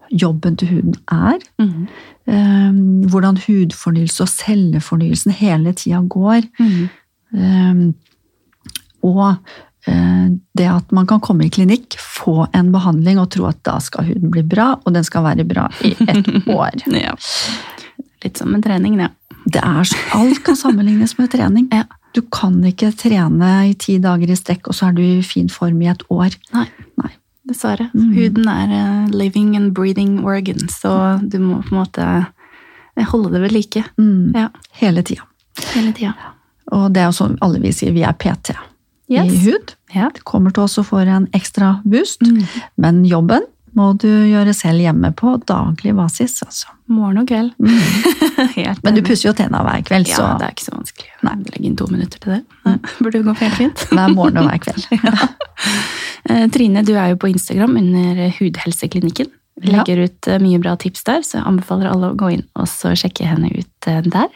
jobben 0.10 0.58
til 0.58 0.72
huden 0.74 0.96
er. 1.14 1.44
Mm. 1.62 1.86
Eh, 2.26 2.80
hvordan 3.12 3.38
hudfornyelse 3.44 4.26
og 4.26 4.34
cellefornyelsen 4.34 5.36
hele 5.38 5.76
tida 5.78 6.02
går. 6.02 6.50
Mm. 6.58 6.90
Eh, 7.38 7.86
og 9.06 9.26
eh, 9.86 10.28
det 10.58 10.70
at 10.72 10.96
man 10.96 11.06
kan 11.10 11.22
komme 11.22 11.46
i 11.46 11.54
klinikk, 11.54 12.00
få 12.02 12.48
en 12.50 12.74
behandling 12.74 13.22
og 13.22 13.30
tro 13.36 13.46
at 13.52 13.62
da 13.68 13.78
skal 13.84 14.10
huden 14.10 14.34
bli 14.34 14.46
bra, 14.56 14.74
og 14.82 14.98
den 14.98 15.06
skal 15.06 15.28
være 15.28 15.46
bra 15.46 15.70
i 15.86 15.94
et 16.10 16.50
år. 16.50 16.82
Ja. 16.98 17.14
Litt 18.26 18.42
som 18.42 18.58
en 18.58 18.66
trening, 18.66 18.98
ja. 18.98 19.12
Det 19.56 19.62
er 19.64 19.92
alt 20.18 20.42
kan 20.44 20.58
sammenlignes 20.60 21.18
med 21.20 21.32
trening. 21.32 21.70
Ja. 21.76 21.86
Du 22.16 22.22
kan 22.32 22.62
ikke 22.64 22.94
trene 22.96 23.48
i 23.70 23.74
ti 23.76 23.98
dager 24.00 24.30
i 24.32 24.36
strekk, 24.40 24.70
og 24.72 24.76
så 24.78 24.88
er 24.88 24.94
du 24.96 25.02
i 25.04 25.22
fin 25.26 25.50
form 25.52 25.82
i 25.84 25.90
et 25.92 26.04
år. 26.12 26.36
Nei. 26.56 26.64
Nei. 27.02 27.10
Dessverre. 27.50 27.90
Mm. 27.94 28.14
Huden 28.16 28.48
er 28.48 28.72
eh, 28.72 29.10
living 29.12 29.50
and 29.60 29.74
breathing 29.76 30.22
organ, 30.24 30.64
så 30.72 30.94
du 31.20 31.36
må 31.44 31.58
på 31.68 31.74
en 31.76 31.82
måte 31.82 32.06
holde 33.12 33.34
det 33.36 33.42
ved 33.44 33.52
like 33.52 33.84
Mm. 34.00 34.32
Ja. 34.36 34.48
Hele 34.80 35.04
tida. 35.04 35.24
hele 35.74 35.92
tida. 35.94 36.14
Og 36.72 36.88
det 36.96 37.02
er 37.04 37.12
jo 37.12 37.18
som 37.20 37.36
alle 37.44 37.60
vi 37.62 37.72
sier, 37.76 37.92
vi 37.94 38.02
er 38.08 38.14
PT 38.16 38.56
Yes. 39.12 39.34
i 39.34 39.38
hud. 39.52 39.76
Ja. 39.94 40.08
Kommer 40.24 40.52
til 40.56 40.64
oss 40.64 40.78
og 40.82 40.88
får 40.88 41.08
en 41.18 41.28
ekstra 41.36 41.82
boost, 41.86 42.22
Mm. 42.24 42.46
men 42.78 43.04
jobben 43.06 43.44
må 43.76 43.90
du 44.00 44.08
gjøre 44.08 44.54
selv 44.56 44.80
hjemme 44.80 45.10
på 45.20 45.34
daglig 45.48 45.92
basis. 45.98 46.38
Altså. 46.46 46.72
Morgen 46.88 47.18
og 47.24 47.28
kveld. 47.28 47.54
Helt 48.56 48.84
Men 48.86 48.96
du 48.96 49.02
pusser 49.06 49.30
jo 49.30 49.34
tenna 49.38 49.62
hver 49.66 49.84
kveld, 49.88 50.08
så 50.08 50.22
Ja, 50.24 50.34
det 50.40 50.48
er 50.48 50.56
ikke 50.56 50.68
så 50.70 50.76
vanskelig. 50.78 51.10
Nei. 51.28 51.36
Legge 51.52 51.66
inn 51.70 51.76
to 51.80 51.88
minutter 51.92 52.22
til 52.24 52.36
det. 52.38 52.42
Nei, 52.68 52.76
Burde 53.02 53.24
gå 53.26 53.36
helt 53.42 53.58
fint. 53.60 53.86
hver 53.92 54.14
morgen 54.16 54.40
og 54.42 54.48
hver 54.50 54.62
kveld. 54.64 54.88
ja. 55.08 56.48
Trine, 56.56 56.82
du 56.88 56.94
er 56.98 57.12
jo 57.14 57.20
på 57.22 57.30
Instagram 57.32 57.76
under 57.82 58.30
Hudhelseklinikken. 58.40 59.30
Vi 59.62 59.70
Ja. 59.72 59.78
legger 59.80 60.02
ut 60.04 60.28
eh, 60.28 60.40
mye 60.44 60.60
bra 60.60 60.74
tips 60.76 61.06
der, 61.08 61.22
så 61.24 61.38
jeg 61.38 61.46
anbefaler 61.48 61.88
alle 61.88 62.10
å 62.12 62.16
gå 62.20 62.28
inn 62.34 62.42
og 62.60 62.66
så 62.68 62.92
sjekke 63.00 63.24
henne 63.30 63.48
ut 63.56 63.88
eh, 63.88 64.02
der. 64.04 64.28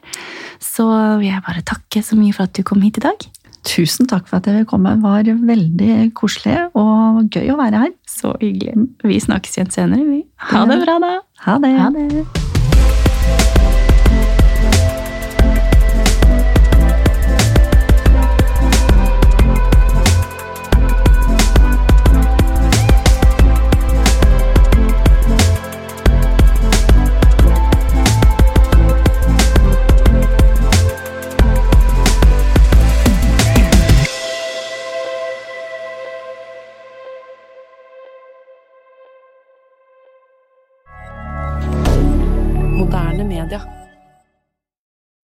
Så 0.63 0.85
vil 1.19 1.27
jeg 1.27 1.43
bare 1.43 1.63
takke 1.67 1.99
så 2.05 2.15
mye 2.15 2.31
for 2.37 2.47
at 2.47 2.53
du 2.55 2.63
kom 2.63 2.79
hit 2.85 3.01
i 3.01 3.03
dag. 3.03 3.25
Tusen 3.67 4.07
takk 4.07 4.27
for 4.29 4.39
at 4.39 4.47
vil 4.59 4.67
komme. 4.69 4.95
Det 4.95 5.03
var 5.03 5.47
veldig 5.49 6.13
koselig 6.17 6.57
og 6.77 7.25
gøy 7.33 7.51
å 7.53 7.59
være 7.59 7.83
her. 7.85 7.91
Så 8.07 8.35
hyggelig. 8.39 8.89
Vi 9.03 9.19
snakkes 9.19 9.59
igjen 9.59 9.73
senere, 9.73 10.05
vi. 10.07 10.23
Ha 10.51 10.65
det 10.69 10.81
bra, 10.85 10.99
da. 11.03 11.17
Ha 11.47 11.59
det. 11.63 11.75
Ha 11.79 11.91
det. 11.95 12.58